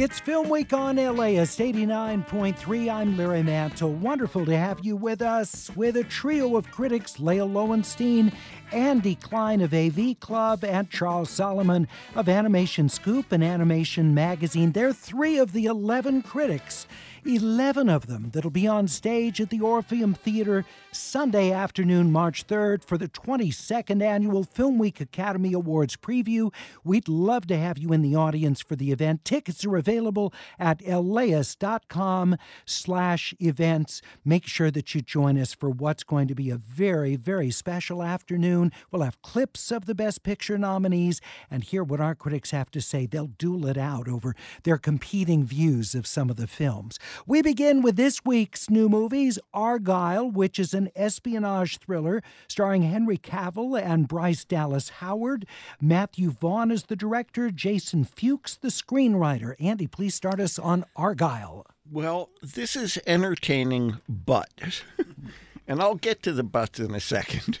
It's 0.00 0.20
Film 0.20 0.48
Week 0.48 0.72
on 0.72 0.94
LA's 0.94 1.56
89.3. 1.56 2.88
I'm 2.88 3.16
Larry 3.16 3.42
Mantle. 3.42 3.94
Wonderful 3.94 4.46
to 4.46 4.56
have 4.56 4.78
you 4.84 4.94
with 4.94 5.20
us 5.20 5.72
with 5.74 5.96
a 5.96 6.04
trio 6.04 6.56
of 6.56 6.70
critics 6.70 7.18
Lael 7.18 7.48
Loewenstein, 7.48 8.32
Andy 8.72 9.14
Klein 9.14 9.60
of 9.60 9.74
AV 9.74 10.18
Club, 10.20 10.64
and 10.64 10.90
Charles 10.90 11.30
Solomon 11.30 11.88
of 12.14 12.28
Animation 12.28 12.88
Scoop 12.88 13.32
and 13.32 13.42
Animation 13.42 14.14
Magazine. 14.14 14.72
They're 14.72 14.92
three 14.92 15.38
of 15.38 15.52
the 15.52 15.66
11 15.66 16.22
critics 16.22 16.86
11 17.28 17.88
of 17.88 18.06
them 18.06 18.30
that'll 18.32 18.50
be 18.50 18.66
on 18.66 18.88
stage 18.88 19.40
at 19.40 19.50
the 19.50 19.60
Orpheum 19.60 20.14
Theater 20.14 20.64
Sunday 20.92 21.52
afternoon, 21.52 22.10
March 22.10 22.46
3rd, 22.46 22.84
for 22.84 22.96
the 22.96 23.08
22nd 23.08 24.02
Annual 24.02 24.44
Film 24.44 24.78
Week 24.78 25.00
Academy 25.00 25.52
Awards 25.52 25.96
preview. 25.96 26.52
We'd 26.84 27.08
love 27.08 27.46
to 27.48 27.58
have 27.58 27.76
you 27.76 27.92
in 27.92 28.02
the 28.02 28.14
audience 28.14 28.60
for 28.60 28.76
the 28.76 28.92
event. 28.92 29.24
Tickets 29.24 29.64
are 29.66 29.76
available 29.76 30.32
at 30.58 30.80
laist.com 30.82 32.36
slash 32.64 33.34
events. 33.40 34.00
Make 34.24 34.46
sure 34.46 34.70
that 34.70 34.94
you 34.94 35.02
join 35.02 35.38
us 35.38 35.52
for 35.52 35.68
what's 35.68 36.04
going 36.04 36.28
to 36.28 36.34
be 36.34 36.50
a 36.50 36.56
very, 36.56 37.16
very 37.16 37.50
special 37.50 38.02
afternoon. 38.02 38.57
We'll 38.90 39.02
have 39.02 39.22
clips 39.22 39.70
of 39.70 39.86
the 39.86 39.94
Best 39.94 40.22
Picture 40.22 40.58
nominees 40.58 41.20
and 41.50 41.62
hear 41.62 41.84
what 41.84 42.00
our 42.00 42.14
critics 42.14 42.50
have 42.50 42.70
to 42.72 42.80
say. 42.80 43.06
They'll 43.06 43.26
duel 43.26 43.66
it 43.66 43.76
out 43.76 44.08
over 44.08 44.34
their 44.64 44.78
competing 44.78 45.44
views 45.44 45.94
of 45.94 46.06
some 46.06 46.30
of 46.30 46.36
the 46.36 46.46
films. 46.46 46.98
We 47.26 47.42
begin 47.42 47.82
with 47.82 47.96
this 47.96 48.24
week's 48.24 48.68
new 48.68 48.88
movies 48.88 49.38
Argylle, 49.54 50.32
which 50.32 50.58
is 50.58 50.74
an 50.74 50.90
espionage 50.96 51.78
thriller 51.78 52.22
starring 52.48 52.82
Henry 52.82 53.18
Cavill 53.18 53.80
and 53.80 54.08
Bryce 54.08 54.44
Dallas 54.44 54.88
Howard. 54.88 55.46
Matthew 55.80 56.30
Vaughn 56.30 56.70
is 56.70 56.84
the 56.84 56.96
director, 56.96 57.50
Jason 57.50 58.04
Fuchs, 58.04 58.56
the 58.56 58.68
screenwriter. 58.68 59.54
Andy, 59.60 59.86
please 59.86 60.14
start 60.14 60.40
us 60.40 60.58
on 60.58 60.84
Argylle. 60.96 61.64
Well, 61.90 62.28
this 62.42 62.76
is 62.76 62.98
entertaining, 63.06 63.98
but, 64.08 64.82
and 65.66 65.80
I'll 65.80 65.94
get 65.94 66.22
to 66.24 66.32
the 66.32 66.42
buts 66.42 66.78
in 66.78 66.94
a 66.94 67.00
second. 67.00 67.58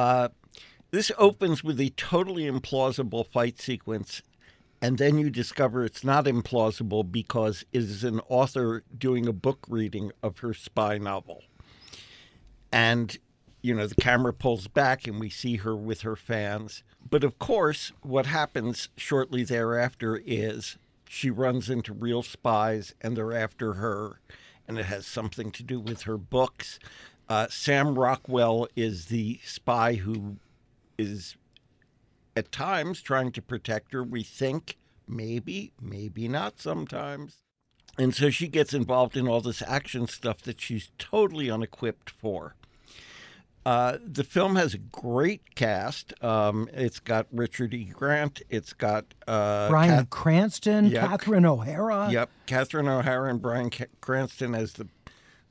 Uh, 0.00 0.28
this 0.92 1.12
opens 1.18 1.62
with 1.62 1.78
a 1.78 1.90
totally 1.90 2.44
implausible 2.44 3.26
fight 3.26 3.60
sequence 3.60 4.22
and 4.80 4.96
then 4.96 5.18
you 5.18 5.28
discover 5.28 5.84
it's 5.84 6.02
not 6.02 6.24
implausible 6.24 7.10
because 7.10 7.66
it 7.70 7.82
is 7.82 8.02
an 8.02 8.20
author 8.30 8.82
doing 8.96 9.28
a 9.28 9.32
book 9.32 9.58
reading 9.68 10.10
of 10.22 10.38
her 10.38 10.54
spy 10.54 10.96
novel. 10.96 11.42
And, 12.72 13.18
you 13.60 13.74
know, 13.74 13.86
the 13.86 13.94
camera 13.94 14.32
pulls 14.32 14.68
back 14.68 15.06
and 15.06 15.20
we 15.20 15.28
see 15.28 15.56
her 15.56 15.76
with 15.76 16.00
her 16.00 16.16
fans. 16.16 16.82
But 17.10 17.22
of 17.22 17.38
course, 17.38 17.92
what 18.00 18.24
happens 18.24 18.88
shortly 18.96 19.44
thereafter 19.44 20.22
is 20.24 20.78
she 21.06 21.28
runs 21.28 21.68
into 21.68 21.92
real 21.92 22.22
spies 22.22 22.94
and 23.02 23.18
they're 23.18 23.36
after 23.36 23.74
her. 23.74 24.20
And 24.66 24.78
it 24.78 24.86
has 24.86 25.04
something 25.04 25.50
to 25.50 25.62
do 25.62 25.78
with 25.78 26.02
her 26.02 26.16
books. 26.16 26.78
Uh, 27.30 27.46
Sam 27.48 27.96
Rockwell 27.96 28.66
is 28.74 29.06
the 29.06 29.38
spy 29.44 29.94
who 29.94 30.36
is 30.98 31.36
at 32.34 32.50
times 32.50 33.00
trying 33.00 33.30
to 33.32 33.40
protect 33.40 33.92
her. 33.92 34.02
We 34.02 34.24
think 34.24 34.76
maybe, 35.06 35.72
maybe 35.80 36.26
not 36.26 36.58
sometimes. 36.60 37.36
And 37.96 38.14
so 38.14 38.30
she 38.30 38.48
gets 38.48 38.74
involved 38.74 39.16
in 39.16 39.28
all 39.28 39.40
this 39.40 39.62
action 39.62 40.08
stuff 40.08 40.42
that 40.42 40.60
she's 40.60 40.90
totally 40.98 41.48
unequipped 41.48 42.10
for. 42.10 42.56
Uh, 43.64 43.98
the 44.04 44.24
film 44.24 44.56
has 44.56 44.74
a 44.74 44.78
great 44.78 45.54
cast. 45.54 46.12
Um, 46.24 46.68
it's 46.72 46.98
got 46.98 47.26
Richard 47.30 47.74
E. 47.74 47.84
Grant. 47.84 48.42
It's 48.48 48.72
got 48.72 49.04
uh, 49.28 49.68
Kath- 49.70 50.10
Cranston, 50.10 50.86
yep. 50.86 51.08
Catherine 51.08 51.44
O'Hara. 51.44 52.08
Yep, 52.10 52.30
Catherine 52.46 52.88
O'Hara 52.88 53.30
and 53.30 53.40
Bryan 53.40 53.70
Cranston 54.00 54.54
as 54.54 54.72
the. 54.72 54.88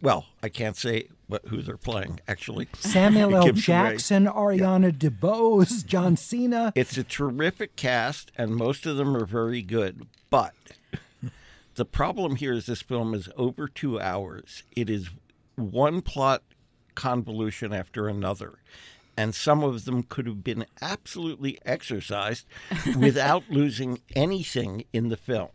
Well, 0.01 0.25
I 0.41 0.49
can't 0.49 0.77
say 0.77 1.09
what, 1.27 1.45
who 1.47 1.61
they're 1.61 1.77
playing, 1.77 2.21
actually. 2.27 2.67
Samuel 2.79 3.35
L. 3.47 3.51
Jackson, 3.51 4.25
Ariana 4.25 4.93
yeah. 4.93 5.09
DeBose, 5.09 5.85
John 5.85 6.15
Cena. 6.15 6.71
It's 6.75 6.97
a 6.97 7.03
terrific 7.03 7.75
cast, 7.75 8.31
and 8.37 8.55
most 8.55 8.85
of 8.85 8.97
them 8.97 9.15
are 9.15 9.25
very 9.25 9.61
good. 9.61 10.07
But 10.29 10.53
the 11.75 11.85
problem 11.85 12.37
here 12.37 12.53
is 12.53 12.65
this 12.65 12.81
film 12.81 13.13
is 13.13 13.29
over 13.35 13.67
two 13.67 13.99
hours. 13.99 14.63
It 14.75 14.89
is 14.89 15.09
one 15.55 16.01
plot 16.01 16.43
convolution 16.95 17.73
after 17.73 18.07
another. 18.07 18.59
And 19.19 19.35
some 19.35 19.65
of 19.65 19.83
them 19.83 20.03
could 20.03 20.27
have 20.27 20.45
been 20.45 20.65
absolutely 20.81 21.59
exercised 21.65 22.45
without 22.97 23.43
losing 23.49 23.99
anything 24.15 24.85
in 24.93 25.09
the 25.09 25.17
film. 25.17 25.49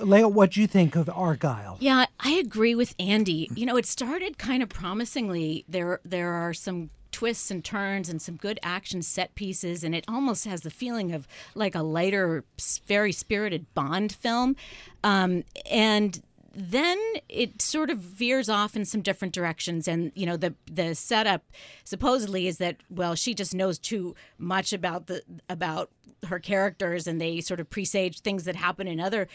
Lael, 0.00 0.30
what 0.30 0.52
do 0.52 0.60
you 0.60 0.68
think 0.68 0.94
of 0.94 1.06
Argylle? 1.06 1.76
Yeah, 1.80 2.06
I 2.20 2.30
agree 2.34 2.76
with 2.76 2.94
Andy. 3.00 3.50
You 3.56 3.66
know, 3.66 3.76
it 3.76 3.84
started 3.84 4.38
kind 4.38 4.62
of 4.62 4.68
promisingly. 4.68 5.64
There, 5.68 5.98
there 6.04 6.34
are 6.34 6.54
some 6.54 6.90
twists 7.10 7.50
and 7.50 7.64
turns 7.64 8.08
and 8.08 8.22
some 8.22 8.36
good 8.36 8.60
action 8.62 9.02
set 9.02 9.34
pieces, 9.34 9.82
and 9.82 9.92
it 9.92 10.04
almost 10.06 10.44
has 10.44 10.60
the 10.60 10.70
feeling 10.70 11.10
of 11.10 11.26
like 11.56 11.74
a 11.74 11.82
lighter, 11.82 12.44
very 12.86 13.10
spirited 13.10 13.66
Bond 13.74 14.12
film. 14.12 14.54
Um, 15.02 15.42
and 15.68 16.22
then 16.54 16.98
it 17.28 17.60
sort 17.60 17.90
of 17.90 17.98
veers 17.98 18.48
off 18.48 18.76
in 18.76 18.84
some 18.84 19.00
different 19.00 19.34
directions. 19.34 19.88
And 19.88 20.12
you 20.14 20.26
know 20.26 20.36
the 20.36 20.54
the 20.70 20.94
setup 20.94 21.44
supposedly 21.84 22.46
is 22.46 22.58
that 22.58 22.76
well 22.90 23.14
she 23.14 23.34
just 23.34 23.54
knows 23.54 23.78
too 23.78 24.14
much 24.38 24.72
about 24.72 25.06
the 25.06 25.22
about 25.48 25.90
her 26.28 26.38
characters 26.38 27.06
and 27.06 27.20
they 27.20 27.40
sort 27.40 27.60
of 27.60 27.68
presage 27.68 28.20
things 28.20 28.44
that 28.44 28.56
happen 28.56 28.88
in 28.88 28.98
other 28.98 29.28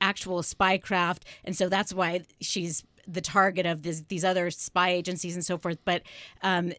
actual 0.00 0.42
spycraft 0.42 1.22
and 1.44 1.56
so 1.56 1.68
that's 1.68 1.94
why 1.94 2.22
she's 2.40 2.82
the 3.06 3.20
target 3.20 3.66
of 3.66 3.82
this, 3.82 4.02
these 4.08 4.24
other 4.24 4.50
spy 4.50 4.90
agencies 4.90 5.34
and 5.34 5.44
so 5.44 5.58
forth. 5.58 5.78
But 5.84 6.02
um, 6.42 6.72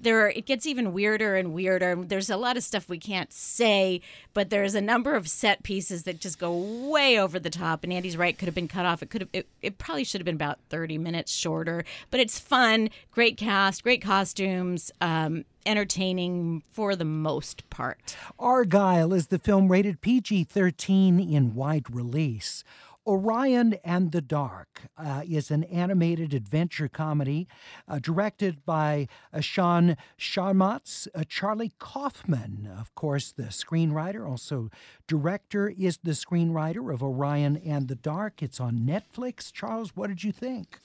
there 0.00 0.28
it 0.28 0.46
gets 0.46 0.66
even 0.66 0.92
weirder 0.92 1.36
and 1.36 1.52
weirder. 1.52 1.96
There's 1.96 2.30
a 2.30 2.36
lot 2.36 2.56
of 2.56 2.62
stuff 2.62 2.88
we 2.88 2.98
can't 2.98 3.32
say, 3.32 4.00
but 4.34 4.50
there's 4.50 4.74
a 4.74 4.80
number 4.80 5.14
of 5.14 5.28
set 5.28 5.62
pieces 5.62 6.04
that 6.04 6.20
just 6.20 6.38
go 6.38 6.56
way 6.56 7.18
over 7.18 7.38
the 7.38 7.50
top. 7.50 7.84
And 7.84 7.92
Andy's 7.92 8.16
right, 8.16 8.36
could 8.36 8.46
have 8.46 8.54
been 8.54 8.68
cut 8.68 8.86
off. 8.86 9.02
It 9.02 9.10
could 9.10 9.22
have. 9.22 9.30
It, 9.32 9.48
it 9.62 9.78
probably 9.78 10.04
should 10.04 10.20
have 10.20 10.26
been 10.26 10.34
about 10.34 10.58
30 10.70 10.98
minutes 10.98 11.32
shorter. 11.32 11.84
But 12.10 12.20
it's 12.20 12.38
fun, 12.38 12.90
great 13.10 13.36
cast, 13.36 13.82
great 13.82 14.02
costumes. 14.02 14.90
Um, 15.00 15.44
entertaining 15.66 16.62
for 16.70 16.96
the 16.96 17.04
most 17.04 17.68
part. 17.68 18.16
Argylle 18.38 19.14
is 19.14 19.26
the 19.26 19.38
film 19.38 19.68
rated 19.68 20.00
PG 20.00 20.44
13 20.44 21.20
in 21.20 21.54
wide 21.54 21.94
release. 21.94 22.64
Orion 23.10 23.74
and 23.84 24.12
the 24.12 24.20
Dark 24.20 24.82
uh, 24.96 25.22
is 25.28 25.50
an 25.50 25.64
animated 25.64 26.32
adventure 26.32 26.86
comedy 26.86 27.48
uh, 27.88 27.98
directed 27.98 28.64
by 28.64 29.08
uh, 29.32 29.40
Sean 29.40 29.96
Charmatz. 30.16 31.08
Uh, 31.12 31.24
Charlie 31.28 31.72
Kaufman, 31.80 32.70
of 32.78 32.94
course, 32.94 33.32
the 33.32 33.44
screenwriter, 33.44 34.30
also 34.30 34.70
director, 35.08 35.68
is 35.68 35.98
the 36.04 36.12
screenwriter 36.12 36.94
of 36.94 37.02
Orion 37.02 37.56
and 37.56 37.88
the 37.88 37.96
Dark. 37.96 38.44
It's 38.44 38.60
on 38.60 38.86
Netflix. 38.86 39.52
Charles, 39.52 39.96
what 39.96 40.06
did 40.06 40.22
you 40.22 40.30
think? 40.30 40.78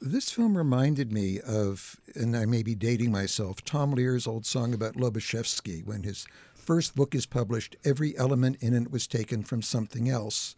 This 0.00 0.30
film 0.30 0.56
reminded 0.56 1.12
me 1.12 1.40
of, 1.40 2.00
and 2.14 2.34
I 2.34 2.46
may 2.46 2.62
be 2.62 2.74
dating 2.74 3.12
myself, 3.12 3.62
Tom 3.62 3.94
Lehrer's 3.94 4.26
old 4.26 4.46
song 4.46 4.72
about 4.72 4.94
Lobachevsky 4.94 5.84
when 5.84 6.04
his 6.04 6.26
first 6.54 6.96
book 6.96 7.14
is 7.14 7.26
published, 7.26 7.76
every 7.84 8.16
element 8.16 8.56
in 8.60 8.72
it 8.72 8.90
was 8.90 9.06
taken 9.06 9.42
from 9.42 9.60
something 9.60 10.08
else. 10.08 10.56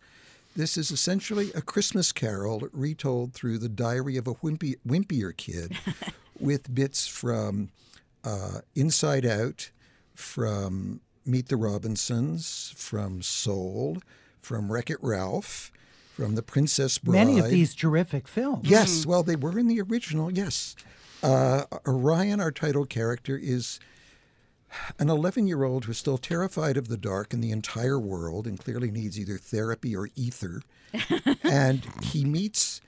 This 0.55 0.77
is 0.77 0.91
essentially 0.91 1.51
a 1.55 1.63
Christmas 1.63 2.13
carol 2.13 2.69
retold 2.73 3.33
through 3.33 3.59
the 3.59 3.69
diary 3.69 4.17
of 4.17 4.27
a 4.27 4.35
wimpy, 4.35 4.77
wimpier 4.87 5.35
kid 5.35 5.77
with 6.39 6.75
bits 6.75 7.07
from 7.07 7.71
uh, 8.23 8.61
Inside 8.75 9.25
Out, 9.25 9.71
from 10.15 11.01
Meet 11.25 11.49
the 11.49 11.57
Robinsons, 11.57 12.75
from 12.77 13.23
Soul, 13.23 13.99
from 14.43 14.71
Wreck 14.71 14.91
It 14.91 14.99
Ralph, 15.01 15.73
from 16.15 16.35
The 16.35 16.43
Princess 16.43 16.99
Bride. 16.99 17.27
Many 17.27 17.39
of 17.39 17.49
these 17.49 17.75
terrific 17.75 18.29
films. 18.29 18.69
Yes, 18.69 19.07
well, 19.07 19.23
they 19.23 19.37
were 19.37 19.59
in 19.59 19.69
the 19.69 19.81
original, 19.81 20.31
yes. 20.31 20.77
Uh, 21.23 21.65
Orion, 21.87 22.41
our 22.41 22.53
title 22.53 22.85
character, 22.85 23.39
is 23.41 23.81
an 24.99 25.09
11 25.09 25.47
year 25.47 25.65
old 25.65 25.85
who's 25.85 25.99
still 25.99 26.19
terrified 26.19 26.77
of 26.77 26.89
the 26.89 26.97
dark 26.97 27.33
and 27.33 27.43
the 27.43 27.51
entire 27.51 27.99
world 27.99 28.47
and 28.47 28.59
clearly 28.59 28.91
needs 28.91 29.19
either 29.19 29.39
therapy 29.39 29.95
or 29.95 30.09
ether. 30.17 30.63
and 31.43 31.87
he 32.03 32.25
meets 32.25 32.81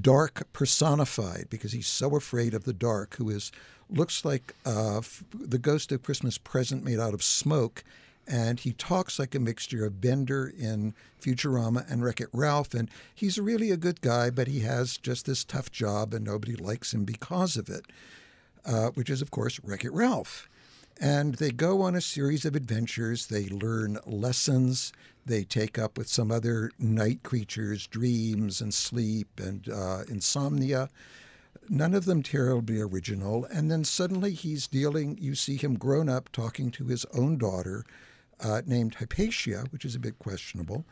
dark 0.00 0.52
personified 0.52 1.46
because 1.50 1.72
he's 1.72 1.86
so 1.86 2.16
afraid 2.16 2.54
of 2.54 2.64
the 2.64 2.72
dark, 2.72 3.16
who 3.16 3.30
is 3.30 3.50
looks 3.90 4.24
like 4.24 4.54
uh, 4.66 4.98
f- 4.98 5.24
the 5.32 5.58
ghost 5.58 5.92
of 5.92 6.02
Christmas 6.02 6.36
present 6.38 6.84
made 6.84 7.00
out 7.00 7.14
of 7.14 7.22
smoke. 7.22 7.84
And 8.26 8.60
he 8.60 8.72
talks 8.72 9.18
like 9.18 9.34
a 9.34 9.40
mixture 9.40 9.86
of 9.86 10.02
Bender 10.02 10.52
in 10.58 10.94
Futurama 11.18 11.90
and 11.90 12.04
Wreck 12.04 12.20
It 12.20 12.28
Ralph. 12.34 12.74
And 12.74 12.90
he's 13.14 13.38
really 13.38 13.70
a 13.70 13.78
good 13.78 14.02
guy, 14.02 14.28
but 14.28 14.48
he 14.48 14.60
has 14.60 14.98
just 14.98 15.24
this 15.24 15.44
tough 15.44 15.72
job 15.72 16.12
and 16.12 16.26
nobody 16.26 16.54
likes 16.54 16.92
him 16.92 17.04
because 17.04 17.56
of 17.56 17.70
it, 17.70 17.86
uh, 18.66 18.90
which 18.90 19.08
is, 19.08 19.22
of 19.22 19.30
course, 19.30 19.58
Wreck 19.64 19.82
It 19.82 19.92
Ralph. 19.94 20.46
And 21.00 21.34
they 21.36 21.50
go 21.50 21.82
on 21.82 21.94
a 21.94 22.00
series 22.00 22.44
of 22.44 22.56
adventures. 22.56 23.26
They 23.26 23.48
learn 23.48 23.98
lessons. 24.04 24.92
They 25.24 25.44
take 25.44 25.78
up 25.78 25.96
with 25.96 26.08
some 26.08 26.32
other 26.32 26.70
night 26.78 27.22
creatures, 27.22 27.86
dreams 27.86 28.60
and 28.60 28.74
sleep 28.74 29.28
and 29.38 29.68
uh, 29.68 30.02
insomnia. 30.08 30.88
None 31.68 31.94
of 31.94 32.06
them 32.06 32.22
terribly 32.22 32.80
original. 32.80 33.44
And 33.44 33.70
then 33.70 33.84
suddenly 33.84 34.32
he's 34.32 34.66
dealing, 34.66 35.18
you 35.20 35.34
see 35.34 35.56
him 35.56 35.74
grown 35.74 36.08
up 36.08 36.32
talking 36.32 36.70
to 36.72 36.86
his 36.86 37.04
own 37.14 37.36
daughter 37.36 37.84
uh, 38.40 38.62
named 38.66 38.94
Hypatia, 38.94 39.66
which 39.70 39.84
is 39.84 39.94
a 39.94 40.00
bit 40.00 40.18
questionable. 40.18 40.84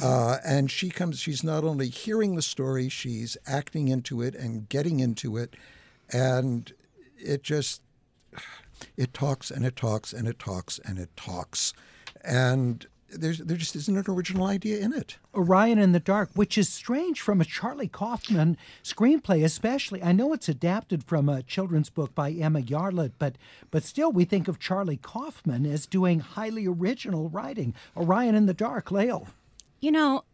Uh, 0.00 0.36
and 0.44 0.70
she 0.70 0.90
comes, 0.90 1.18
she's 1.18 1.42
not 1.42 1.64
only 1.64 1.88
hearing 1.88 2.36
the 2.36 2.42
story, 2.42 2.88
she's 2.88 3.36
acting 3.46 3.88
into 3.88 4.22
it 4.22 4.34
and 4.34 4.68
getting 4.68 5.00
into 5.00 5.36
it. 5.36 5.56
And 6.12 6.72
it 7.18 7.42
just, 7.42 7.82
it 8.96 9.14
talks 9.14 9.50
and 9.50 9.64
it 9.64 9.76
talks 9.76 10.12
and 10.12 10.28
it 10.28 10.38
talks 10.38 10.78
and 10.84 10.98
it 10.98 11.14
talks. 11.16 11.72
And 12.22 12.86
there's, 13.12 13.38
there 13.38 13.56
just 13.56 13.76
isn't 13.76 13.96
an 13.96 14.14
original 14.14 14.46
idea 14.46 14.78
in 14.78 14.92
it. 14.92 15.16
Orion 15.34 15.78
in 15.78 15.92
the 15.92 16.00
Dark, 16.00 16.30
which 16.34 16.56
is 16.56 16.68
strange 16.68 17.20
from 17.20 17.40
a 17.40 17.44
Charlie 17.44 17.88
Kaufman 17.88 18.56
screenplay, 18.82 19.44
especially. 19.44 20.02
I 20.02 20.12
know 20.12 20.32
it's 20.32 20.48
adapted 20.48 21.04
from 21.04 21.28
a 21.28 21.42
children's 21.42 21.90
book 21.90 22.14
by 22.14 22.30
Emma 22.30 22.62
Yarlett, 22.62 23.12
but 23.18 23.36
but 23.70 23.84
still, 23.84 24.12
we 24.12 24.24
think 24.24 24.48
of 24.48 24.58
Charlie 24.58 24.96
Kaufman 24.96 25.66
as 25.66 25.86
doing 25.86 26.20
highly 26.20 26.66
original 26.66 27.28
writing. 27.28 27.74
Orion 27.96 28.34
in 28.34 28.46
the 28.46 28.54
Dark, 28.54 28.90
Lael. 28.90 29.28
You 29.80 29.92
know, 29.92 30.24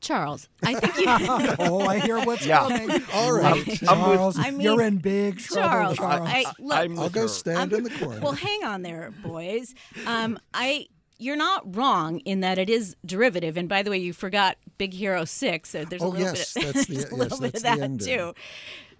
Charles, 0.00 0.48
I 0.62 0.74
think 0.74 0.96
you. 0.96 1.04
oh, 1.58 1.80
I 1.80 1.98
hear 2.00 2.18
what's 2.24 2.46
Yeah. 2.46 2.58
coming. 2.60 3.02
All 3.12 3.32
right. 3.32 3.68
I'm 3.88 3.98
Charles, 3.98 4.38
I 4.38 4.50
mean, 4.50 4.60
you're 4.60 4.80
in 4.82 4.98
big 4.98 5.38
trouble, 5.38 5.68
Charles, 5.68 5.96
Charles. 5.98 6.28
I, 6.30 6.44
look, 6.58 6.78
I'm 6.78 6.98
I'll 6.98 7.10
go 7.10 7.22
her. 7.22 7.28
stand 7.28 7.72
in 7.72 7.84
the 7.84 7.90
corner. 7.90 8.20
well, 8.20 8.32
hang 8.32 8.64
on 8.64 8.82
there, 8.82 9.12
boys. 9.22 9.74
Um, 10.06 10.38
I 10.54 10.86
you're 11.18 11.36
not 11.36 11.76
wrong 11.76 12.20
in 12.20 12.40
that 12.40 12.58
it 12.58 12.70
is 12.70 12.96
derivative. 13.04 13.58
And 13.58 13.68
by 13.68 13.82
the 13.82 13.90
way, 13.90 13.98
you 13.98 14.14
forgot 14.14 14.56
Big 14.78 14.94
Hero 14.94 15.26
Six. 15.26 15.68
So 15.68 15.84
there's 15.84 16.00
a 16.00 16.04
Oh, 16.06 16.08
little 16.08 16.26
yes, 16.34 16.54
bit. 16.54 16.64
that's 16.64 16.86
the- 16.86 16.94
there's 16.94 17.04
a 17.04 17.08
yes, 17.08 17.12
little 17.12 17.40
bit 17.40 17.54
of 17.56 17.62
that 17.62 17.78
ending. 17.80 18.06
too. 18.06 18.34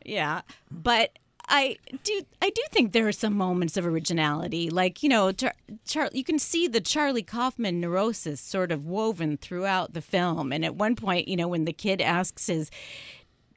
Yeah, 0.04 0.42
but. 0.70 1.18
I 1.50 1.76
do. 2.04 2.22
I 2.40 2.50
do 2.50 2.62
think 2.70 2.92
there 2.92 3.08
are 3.08 3.12
some 3.12 3.36
moments 3.36 3.76
of 3.76 3.84
originality, 3.84 4.70
like 4.70 5.02
you 5.02 5.08
know, 5.08 5.32
Char- 5.32 5.56
Char- 5.84 6.10
you 6.12 6.22
can 6.22 6.38
see 6.38 6.68
the 6.68 6.80
Charlie 6.80 7.24
Kaufman 7.24 7.80
neurosis 7.80 8.40
sort 8.40 8.70
of 8.70 8.86
woven 8.86 9.36
throughout 9.36 9.92
the 9.92 10.00
film. 10.00 10.52
And 10.52 10.64
at 10.64 10.76
one 10.76 10.94
point, 10.94 11.26
you 11.26 11.36
know, 11.36 11.48
when 11.48 11.64
the 11.64 11.72
kid 11.72 12.00
asks 12.00 12.46
his 12.46 12.70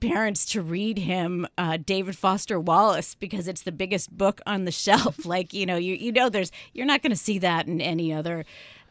parents 0.01 0.43
to 0.43 0.61
read 0.61 0.97
him 0.97 1.47
uh, 1.57 1.77
David 1.77 2.17
Foster 2.17 2.59
Wallace 2.59 3.15
because 3.15 3.47
it's 3.47 3.61
the 3.61 3.71
biggest 3.71 4.11
book 4.11 4.41
on 4.45 4.65
the 4.65 4.71
shelf. 4.71 5.23
like 5.25 5.53
you 5.53 5.67
know, 5.67 5.77
you 5.77 5.93
you 5.93 6.11
know, 6.11 6.29
there's 6.29 6.51
you're 6.73 6.87
not 6.87 7.03
going 7.03 7.11
to 7.11 7.17
see 7.17 7.37
that 7.39 7.67
in 7.67 7.79
any 7.79 8.11
other 8.11 8.43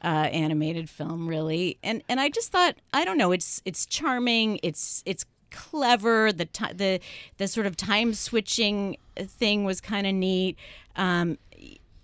uh, 0.05 0.07
animated 0.07 0.89
film, 0.89 1.29
really. 1.29 1.77
And 1.83 2.05
and 2.09 2.21
I 2.21 2.29
just 2.29 2.53
thought 2.53 2.77
I 2.93 3.05
don't 3.05 3.19
know, 3.19 3.33
it's 3.33 3.61
it's 3.65 3.85
charming, 3.85 4.61
it's 4.63 5.03
it's 5.05 5.27
clever. 5.53 6.33
The 6.33 6.47
ti 6.47 6.73
the 6.73 7.01
the 7.37 7.49
sort 7.49 7.67
of 7.67 7.77
time 7.77 8.15
switching 8.15 8.97
thing 9.17 9.65
was 9.65 9.81
kind 9.81 10.07
of 10.07 10.15
neat. 10.15 10.57
Um, 10.97 11.39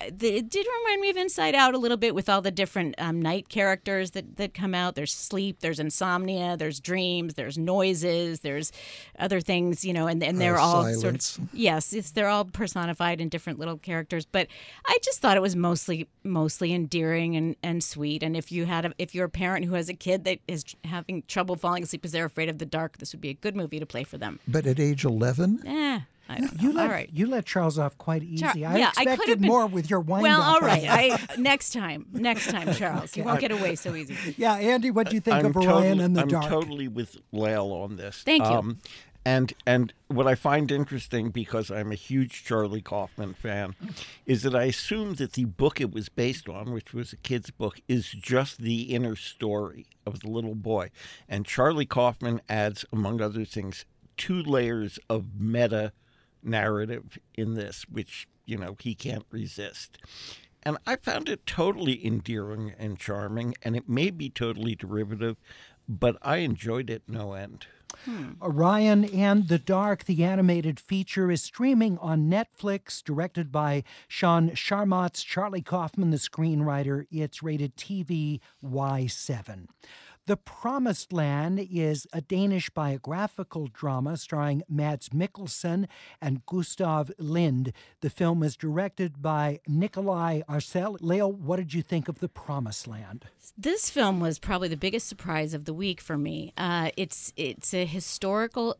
it 0.01 0.49
did 0.49 0.67
remind 0.81 1.01
me 1.01 1.11
of 1.11 1.17
Inside 1.17 1.55
Out 1.55 1.75
a 1.75 1.79
little 1.79 1.97
bit 1.97 2.15
with 2.15 2.29
all 2.29 2.41
the 2.41 2.51
different 2.51 2.95
um, 2.99 3.21
night 3.21 3.49
characters 3.49 4.13
that, 4.13 4.37
that 4.37 4.55
come 4.55 4.75
out. 4.75 4.95
There's 4.95 5.13
sleep, 5.13 5.59
there's 5.61 5.81
insomnia, 5.81 6.57
there's 6.57 6.79
dreams, 6.81 7.35
there's 7.35 7.59
noises, 7.59 8.41
there's 8.41 8.71
other 9.19 9.41
things, 9.41 9.85
you 9.85 9.93
know, 9.93 10.07
and, 10.07 10.23
and 10.23 10.41
they're 10.41 10.59
Uh, 10.59 10.63
all 10.63 10.83
silence. 10.85 11.01
sort 11.27 11.39
of 11.49 11.49
yes, 11.55 11.93
it's, 11.93 12.13
they're 12.13 12.29
all 12.29 12.45
personified 12.45 13.21
in 13.21 13.29
different 13.29 13.59
little 13.59 13.77
characters. 13.79 14.25
But 14.25 14.47
I 14.87 14.99
just 15.03 15.21
thought 15.21 15.37
it 15.37 15.41
was 15.43 15.57
mostly 15.57 16.07
mostly 16.23 16.73
endearing 16.73 17.37
and, 17.37 17.57
and 17.63 17.83
sweet. 17.83 18.23
And 18.23 18.37
if 18.37 18.53
you 18.53 18.67
had 18.67 18.85
a, 18.87 18.93
if 18.99 19.15
you're 19.15 19.25
a 19.27 19.31
parent 19.31 19.65
who 19.65 19.75
has 19.75 19.89
a 19.89 19.95
kid 19.95 20.25
that 20.25 20.39
is 20.47 20.65
having 20.85 21.23
trouble 21.27 21.57
falling 21.57 21.83
asleep 21.83 22.03
because 22.03 22.13
they're 22.13 22.25
afraid 22.27 22.49
of 22.49 22.59
the 22.59 22.67
dark, 22.67 22.99
this 22.99 23.13
would 23.13 23.21
be 23.21 23.31
a 23.31 23.35
good 23.35 23.57
movie 23.57 23.81
to 23.81 23.87
play 23.87 24.05
for 24.05 24.19
them. 24.19 24.39
But 24.47 24.67
at 24.67 24.79
age 24.79 25.05
11, 25.05 25.67
Eh, 25.67 26.01
I 26.29 26.41
don't 26.41 26.55
know. 26.55 26.63
You 26.63 26.73
let 26.75 26.87
all 26.87 26.93
right. 26.93 27.11
you 27.13 27.27
let 27.27 27.47
Charles 27.47 27.79
off 27.79 27.97
quite 27.97 28.23
easy. 28.23 28.43
Char- 28.43 28.51
I 28.51 28.79
yeah, 28.79 28.89
expected 28.89 29.29
have 29.29 29.41
been- 29.41 29.49
more 29.49 29.67
with 29.67 29.89
your 29.89 30.01
wind 30.01 30.23
Well, 30.23 30.43
all 30.43 30.61
right. 30.61 30.85
I 30.87 31.19
next 31.39 31.73
time, 31.73 32.07
next 32.13 32.51
time, 32.51 32.73
Charles, 32.75 33.17
you 33.17 33.25
won't 33.25 33.41
get 33.41 33.51
away 33.51 33.77
so 33.77 33.95
easy. 33.95 34.35
yeah, 34.37 34.55
Andy, 34.55 34.91
what 34.91 35.09
do 35.09 35.15
you 35.15 35.21
think 35.21 35.37
I'm 35.37 35.47
of 35.47 35.57
Orion 35.57 35.69
totally, 35.71 36.05
in 36.05 36.13
the 36.13 36.25
Dark? 36.25 36.45
I'm 36.45 36.51
totally 36.51 36.89
with 36.89 37.17
Lael 37.33 37.73
on 37.73 37.97
this. 37.97 38.23
Thank 38.25 38.45
you. 38.45 38.51
Um, 38.51 38.79
and 39.25 39.53
and 39.67 39.93
what 40.09 40.27
I 40.27 40.35
find 40.35 40.71
interesting 40.71 41.31
because 41.31 41.71
I'm 41.71 41.93
a 41.93 41.97
huge 41.97 42.45
Charlie 42.45 42.83
Kaufman 42.83 43.35
fan, 43.35 43.75
mm. 43.83 44.05
is 44.27 44.43
that 44.43 44.55
I 44.55 44.65
assume 44.65 45.15
that 45.15 45.33
the 45.33 45.47
book 45.47 45.81
it 45.81 45.93
was 45.93 46.09
based 46.09 46.49
on, 46.49 46.73
which 46.73 46.93
was 46.93 47.13
a 47.13 47.17
kid's 47.17 47.51
book, 47.51 47.81
is 47.89 48.11
just 48.11 48.59
the 48.59 48.83
inner 48.83 49.17
story 49.17 49.87
of 50.07 50.21
the 50.21 50.29
little 50.29 50.55
boy, 50.55 50.91
and 51.29 51.47
Charlie 51.47 51.87
Kaufman 51.87 52.41
adds, 52.49 52.85
among 52.93 53.21
other 53.21 53.45
things, 53.45 53.85
two 54.17 54.43
layers 54.43 54.99
of 55.09 55.39
meta 55.39 55.93
narrative 56.43 57.19
in 57.35 57.55
this, 57.55 57.85
which 57.89 58.29
you 58.47 58.57
know 58.57 58.77
he 58.81 58.95
can't 58.95 59.27
resist. 59.31 59.99
And 60.63 60.77
I 60.87 60.97
found 60.97 61.29
it 61.29 61.47
totally 61.47 62.05
endearing 62.05 62.75
and 62.79 62.99
charming, 62.99 63.55
and 63.63 63.77
it 63.77 63.89
may 63.89 64.11
be 64.11 64.29
totally 64.29 64.75
derivative, 64.75 65.37
but 65.89 66.17
I 66.21 66.39
enjoyed 66.39 66.91
it 66.91 67.03
no 67.07 67.33
end. 67.33 67.67
Hmm. 68.05 68.33
Orion 68.43 69.05
and 69.07 69.49
the 69.49 69.59
Dark, 69.59 70.05
the 70.05 70.23
animated 70.23 70.79
feature, 70.79 71.31
is 71.31 71.43
streaming 71.43 71.99
on 71.99 72.31
Netflix, 72.31 73.03
directed 73.03 73.51
by 73.51 73.83
Sean 74.07 74.51
Charmatz, 74.51 75.25
Charlie 75.25 75.63
Kaufman, 75.63 76.11
the 76.11 76.19
screenwriter. 76.19 77.07
It's 77.11 77.43
rated 77.43 77.77
TV 77.77 78.41
Y7. 78.63 79.67
The 80.29 80.37
Promised 80.37 81.11
Land 81.11 81.59
is 81.73 82.07
a 82.13 82.21
Danish 82.21 82.69
biographical 82.69 83.67
drama 83.67 84.19
starring 84.19 84.63
Mads 84.69 85.09
Mikkelsen 85.09 85.89
and 86.21 86.45
Gustav 86.45 87.11
Lind. 87.17 87.73
The 88.03 88.11
film 88.11 88.43
is 88.43 88.55
directed 88.55 89.23
by 89.23 89.61
Nikolai 89.67 90.43
Arcel. 90.47 90.99
Lael, 91.01 91.33
what 91.33 91.57
did 91.57 91.73
you 91.73 91.81
think 91.81 92.09
of 92.09 92.19
The 92.19 92.29
Promised 92.29 92.87
Land? 92.87 93.25
This 93.57 93.89
film 93.89 94.21
was 94.21 94.39
probably 94.39 94.69
the 94.69 94.77
biggest 94.77 95.09
surprise 95.09 95.55
of 95.55 95.65
the 95.65 95.73
week 95.73 95.99
for 95.99 96.19
me. 96.19 96.53
Uh, 96.59 96.91
it's 96.99 97.33
it's 97.39 97.73
a 97.73 97.87
historical 97.87 98.77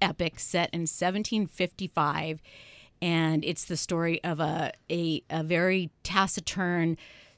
epic 0.00 0.40
set 0.40 0.70
in 0.72 0.86
1755, 0.86 2.40
and 3.02 3.44
it's 3.44 3.66
the 3.66 3.76
story 3.76 4.24
of 4.24 4.40
a 4.40 4.72
a, 4.88 5.22
a 5.28 5.42
very 5.42 5.90
taciturn 6.02 6.96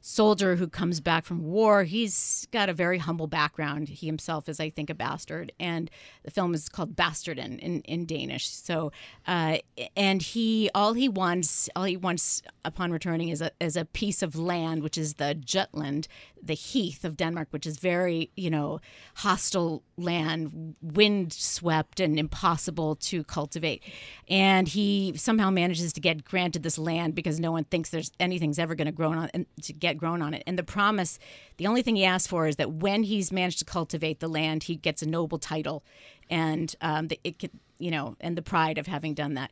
soldier 0.09 0.57
who 0.57 0.67
comes 0.67 1.01
back 1.01 1.27
from 1.27 1.45
war. 1.45 1.85
He's 1.85 2.49
got 2.51 2.71
a 2.71 2.73
very 2.73 2.97
humble 2.97 3.27
background. 3.27 3.89
He 3.89 4.07
himself 4.07 4.49
is, 4.49 4.59
I 4.59 4.71
think, 4.71 4.89
a 4.89 4.95
bastard, 4.95 5.53
and 5.61 5.91
the 6.23 6.31
film 6.31 6.55
is 6.55 6.69
called 6.71 6.97
Bastarden 6.97 7.59
in, 7.59 7.83
in 7.83 8.07
Danish. 8.07 8.49
So, 8.49 8.91
uh, 9.27 9.59
and 9.95 10.23
he 10.23 10.71
all 10.75 10.95
he 10.95 11.11
wants, 11.11 11.69
all 11.77 11.85
he 11.85 11.97
wants 11.97 12.43
upon 12.65 12.91
returning 12.91 13.29
is 13.29 13.43
a 13.43 13.51
is 13.61 13.77
a 13.77 13.85
piece 13.85 14.23
of 14.23 14.35
land, 14.35 14.83
which 14.83 14.97
is 14.97 15.15
the 15.15 15.35
Jutland, 15.35 16.09
the 16.43 16.55
heath 16.55 17.05
of 17.05 17.17
Denmark, 17.17 17.49
which 17.51 17.67
is 17.67 17.79
very 17.79 18.31
you 18.35 18.51
know 18.51 18.81
hostile 19.17 19.83
land, 19.99 20.77
wind 20.81 21.33
swept 21.33 22.01
and 22.01 22.19
impossible 22.19 22.95
to 22.97 23.25
cultivate. 23.25 23.83
And 24.29 24.69
he 24.69 25.13
somehow 25.17 25.51
manages 25.51 25.93
to 25.95 26.01
get 26.01 26.25
granted 26.25 26.63
this 26.63 26.79
land 26.79 27.15
because 27.15 27.41
no 27.41 27.53
one 27.53 27.65
thinks 27.65 27.91
there's 27.91 28.13
anything's 28.21 28.59
ever 28.59 28.75
going 28.75 28.87
to 28.87 28.93
grow 28.93 29.13
on 29.13 29.47
to 29.63 29.73
get 29.73 29.99
grown 29.99 30.23
on 30.23 30.35
it. 30.35 30.43
And 30.47 30.59
the 30.59 30.63
promise, 30.63 31.19
the 31.57 31.67
only 31.67 31.83
thing 31.83 31.97
he 31.97 32.05
asks 32.05 32.27
for 32.27 32.47
is 32.47 32.57
that 32.57 32.71
when 32.71 33.03
he's 33.03 33.33
managed 33.33 33.59
to 33.59 33.65
cultivate 33.65 34.21
the 34.21 34.29
land, 34.29 34.65
he 34.65 34.77
gets 34.77 35.03
a 35.03 35.09
noble 35.09 35.39
title, 35.39 35.83
and 36.31 36.75
um, 36.81 37.09
the, 37.09 37.21
it 37.25 37.39
could, 37.39 37.51
you 37.79 37.91
know, 37.91 38.17
and 38.21 38.37
the 38.37 38.43
pride 38.43 38.79
of 38.79 38.87
having 38.87 39.15
done 39.15 39.35
that. 39.35 39.51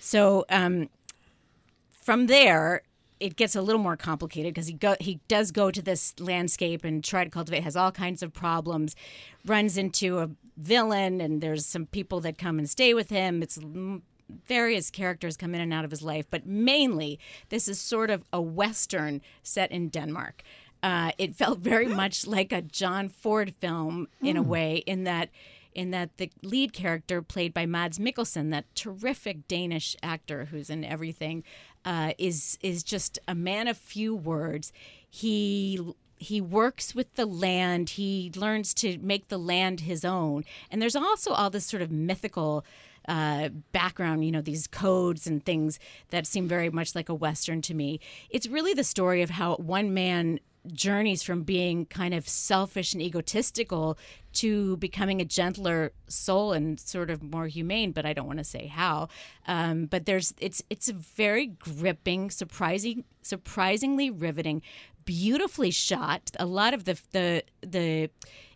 So 0.00 0.44
um, 0.48 0.88
from 2.00 2.26
there, 2.26 2.82
it 3.20 3.36
gets 3.36 3.56
a 3.56 3.62
little 3.62 3.80
more 3.80 3.96
complicated 3.96 4.54
because 4.54 4.66
he 4.66 4.72
go 4.72 4.96
he 5.00 5.20
does 5.28 5.50
go 5.50 5.70
to 5.70 5.82
this 5.82 6.18
landscape 6.18 6.84
and 6.84 7.02
try 7.02 7.24
to 7.24 7.30
cultivate 7.30 7.62
has 7.62 7.76
all 7.76 7.92
kinds 7.92 8.22
of 8.22 8.32
problems 8.32 8.94
runs 9.44 9.76
into 9.76 10.18
a 10.18 10.30
villain 10.56 11.20
and 11.20 11.40
there's 11.40 11.66
some 11.66 11.86
people 11.86 12.20
that 12.20 12.36
come 12.36 12.58
and 12.58 12.68
stay 12.68 12.92
with 12.94 13.10
him. 13.10 13.42
It's 13.42 13.58
various 14.46 14.90
characters 14.90 15.36
come 15.36 15.54
in 15.54 15.60
and 15.60 15.72
out 15.72 15.84
of 15.84 15.90
his 15.90 16.02
life 16.02 16.26
but 16.30 16.46
mainly 16.46 17.18
this 17.48 17.66
is 17.66 17.80
sort 17.80 18.10
of 18.10 18.24
a 18.32 18.40
western 18.40 19.20
set 19.42 19.70
in 19.70 19.88
denmark. 19.88 20.42
Uh, 20.80 21.10
it 21.18 21.34
felt 21.34 21.58
very 21.58 21.88
much 21.88 22.26
like 22.26 22.52
a 22.52 22.62
john 22.62 23.08
ford 23.08 23.54
film 23.58 24.06
in 24.20 24.36
a 24.36 24.42
way 24.42 24.76
in 24.86 25.04
that 25.04 25.30
in 25.78 25.92
that 25.92 26.16
the 26.16 26.28
lead 26.42 26.72
character, 26.72 27.22
played 27.22 27.54
by 27.54 27.64
Mads 27.64 28.00
Mikkelsen, 28.00 28.50
that 28.50 28.64
terrific 28.74 29.46
Danish 29.46 29.94
actor 30.02 30.46
who's 30.46 30.70
in 30.70 30.84
everything, 30.84 31.44
uh, 31.84 32.12
is 32.18 32.58
is 32.62 32.82
just 32.82 33.18
a 33.26 33.34
man 33.34 33.68
of 33.68 33.76
few 33.76 34.14
words. 34.14 34.72
He 35.08 35.80
he 36.16 36.40
works 36.40 36.94
with 36.94 37.14
the 37.14 37.26
land. 37.26 37.90
He 37.90 38.32
learns 38.34 38.74
to 38.74 38.98
make 38.98 39.28
the 39.28 39.38
land 39.38 39.80
his 39.80 40.04
own. 40.04 40.44
And 40.70 40.82
there's 40.82 40.96
also 40.96 41.32
all 41.32 41.50
this 41.50 41.66
sort 41.66 41.82
of 41.82 41.90
mythical 41.90 42.64
uh, 43.06 43.48
background, 43.72 44.24
you 44.24 44.32
know, 44.32 44.42
these 44.42 44.66
codes 44.66 45.26
and 45.26 45.44
things 45.44 45.78
that 46.10 46.26
seem 46.26 46.46
very 46.46 46.70
much 46.70 46.94
like 46.94 47.08
a 47.08 47.14
Western 47.14 47.62
to 47.62 47.74
me. 47.74 48.00
It's 48.28 48.46
really 48.46 48.74
the 48.74 48.84
story 48.84 49.22
of 49.22 49.30
how 49.30 49.56
one 49.56 49.94
man 49.94 50.40
journeys 50.72 51.22
from 51.22 51.42
being 51.42 51.86
kind 51.86 52.14
of 52.14 52.28
selfish 52.28 52.92
and 52.92 53.02
egotistical 53.02 53.98
to 54.34 54.76
becoming 54.76 55.20
a 55.20 55.24
gentler 55.24 55.92
soul 56.06 56.52
and 56.52 56.78
sort 56.78 57.10
of 57.10 57.22
more 57.22 57.46
humane 57.46 57.92
but 57.92 58.04
i 58.04 58.12
don't 58.12 58.26
want 58.26 58.38
to 58.38 58.44
say 58.44 58.66
how. 58.66 59.08
Um, 59.46 59.86
but 59.86 60.06
there's 60.06 60.34
it's 60.40 60.62
it's 60.70 60.88
a 60.88 60.92
very 60.92 61.46
gripping 61.46 62.30
surprising 62.30 63.04
surprisingly 63.22 64.10
riveting 64.10 64.62
beautifully 65.08 65.70
shot 65.70 66.30
a 66.38 66.44
lot 66.44 66.74
of 66.74 66.84
the 66.84 67.00
the 67.12 67.42
the 67.62 68.10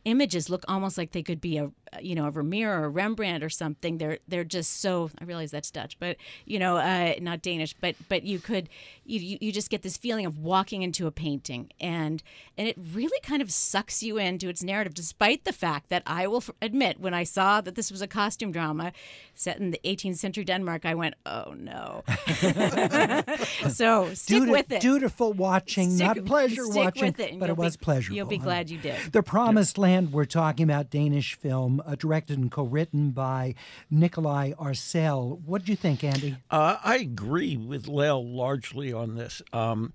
images 0.05 0.51
look 0.51 0.65
almost 0.69 0.99
like 0.99 1.13
they 1.13 1.23
could 1.23 1.41
be 1.41 1.57
a 1.57 1.71
you 2.01 2.15
know 2.15 2.27
a 2.27 2.31
Vermeer 2.31 2.73
or 2.73 2.85
a 2.85 2.89
Rembrandt 2.89 3.45
or 3.45 3.51
something. 3.51 3.99
They're 3.99 4.19
they're 4.29 4.45
just 4.45 4.81
so. 4.81 5.11
I 5.21 5.25
realize 5.25 5.51
that's 5.51 5.71
Dutch, 5.71 5.99
but 5.99 6.17
you 6.47 6.59
know, 6.59 6.77
uh, 6.77 7.15
not 7.21 7.43
Danish. 7.43 7.75
But 7.81 7.97
but 8.09 8.23
you 8.23 8.39
could 8.39 8.69
you 9.05 9.39
you 9.41 9.53
just 9.53 9.71
get 9.71 9.83
this 9.83 9.97
feeling 9.97 10.27
of 10.27 10.39
walking 10.39 10.83
into 10.83 11.07
a 11.07 11.11
painting, 11.11 11.71
and 11.81 12.23
and 12.57 12.69
it 12.69 12.77
really 12.93 13.19
kind 13.23 13.43
of 13.43 13.51
sucks 13.53 14.03
you 14.03 14.19
into 14.19 14.49
its 14.49 14.63
narrative, 14.63 14.95
despite 14.95 15.45
the 15.45 15.53
fact 15.53 15.91
that 15.91 16.03
I 16.07 16.27
will 16.27 16.45
admit 16.61 17.01
when 17.01 17.15
I 17.15 17.25
saw 17.25 17.61
that 17.61 17.75
this 17.75 17.91
was 17.91 18.01
a 18.01 18.07
costume 18.07 18.53
drama 18.53 18.93
set 19.35 19.59
in 19.59 19.71
the 19.71 19.81
18th 19.85 20.17
century 20.17 20.45
Denmark, 20.45 20.85
I 20.87 20.95
went, 20.95 21.15
oh 21.27 21.55
no. 21.57 22.05
so 23.69 24.13
stick 24.15 24.43
Duti- 24.43 24.51
with 24.51 24.71
it. 24.73 24.81
Dutiful 24.81 25.33
watching, 25.33 25.91
Stick- 25.91 26.07
not 26.07 26.25
pleasure 26.49 26.65
stick 26.65 26.75
watching, 26.85 27.03
with 27.05 27.21
it, 27.21 27.39
but 27.39 27.45
it 27.47 27.49
you'll 27.49 27.57
be- 27.57 27.61
was 27.63 27.77
pleasurable. 27.77 28.17
You'll 28.17 28.27
be 28.27 28.39
glad 28.39 28.71
you 28.71 28.79
did. 28.79 29.13
The 29.13 29.23
Promised 29.23 29.79
Land, 29.79 30.13
we're 30.13 30.25
talking 30.25 30.65
about 30.65 30.91
Danish 30.91 31.35
film, 31.35 31.83
uh, 31.85 31.95
directed 31.95 32.39
and 32.39 32.51
co-written 32.51 33.11
by 33.11 33.55
Nikolai 33.91 34.53
Arcel. 34.53 35.41
What 35.45 35.65
do 35.65 35.73
you 35.73 35.77
think, 35.77 36.03
Andy? 36.05 36.37
Uh, 36.51 36.77
I 36.83 36.97
agree 36.97 37.57
with 37.57 37.87
Lael 37.89 38.25
largely 38.27 38.93
on 38.93 39.15
this. 39.17 39.43
Um, 39.53 39.93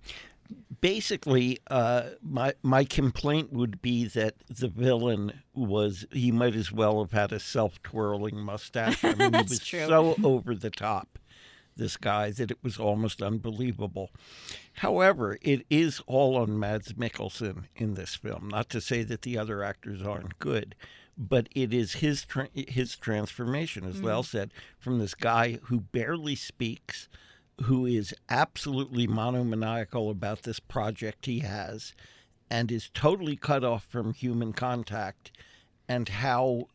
basically, 0.81 1.59
uh, 1.69 2.03
my 2.21 2.53
my 2.63 2.83
complaint 2.83 3.51
would 3.53 3.81
be 3.81 4.05
that 4.05 4.35
the 4.49 4.67
villain 4.67 5.33
was 5.53 6.05
he 6.11 6.31
might 6.31 6.55
as 6.55 6.71
well 6.71 6.99
have 7.01 7.11
had 7.11 7.31
a 7.31 7.39
self 7.39 7.81
twirling 7.83 8.39
mustache. 8.39 9.03
I 9.03 9.13
mean, 9.15 9.33
he 9.33 9.41
was 9.49 9.59
true. 9.59 9.85
so 9.87 10.15
over 10.23 10.55
the 10.55 10.69
top. 10.69 11.19
This 11.77 11.97
guy 11.97 12.31
that 12.31 12.51
it 12.51 12.57
was 12.63 12.77
almost 12.77 13.21
unbelievable. 13.21 14.11
However, 14.73 15.37
it 15.41 15.65
is 15.69 16.01
all 16.07 16.35
on 16.35 16.59
Mads 16.59 16.93
Mikkelsen 16.93 17.65
in 17.75 17.93
this 17.93 18.15
film. 18.15 18.49
Not 18.49 18.69
to 18.69 18.81
say 18.81 19.03
that 19.03 19.21
the 19.21 19.37
other 19.37 19.63
actors 19.63 20.01
aren't 20.01 20.39
good, 20.39 20.75
but 21.17 21.47
it 21.55 21.73
is 21.73 21.93
his 21.93 22.25
tra- 22.25 22.49
his 22.53 22.95
transformation, 22.95 23.85
as 23.85 24.01
Lael 24.03 24.23
mm. 24.23 24.25
said, 24.25 24.51
from 24.77 24.99
this 24.99 25.15
guy 25.15 25.59
who 25.63 25.79
barely 25.79 26.35
speaks, 26.35 27.09
who 27.63 27.85
is 27.85 28.13
absolutely 28.29 29.07
monomaniacal 29.07 30.09
about 30.09 30.43
this 30.43 30.59
project 30.59 31.25
he 31.25 31.39
has, 31.39 31.93
and 32.49 32.71
is 32.71 32.89
totally 32.93 33.35
cut 33.35 33.63
off 33.63 33.83
from 33.83 34.13
human 34.13 34.53
contact, 34.53 35.31
and 35.87 36.09
how 36.09 36.67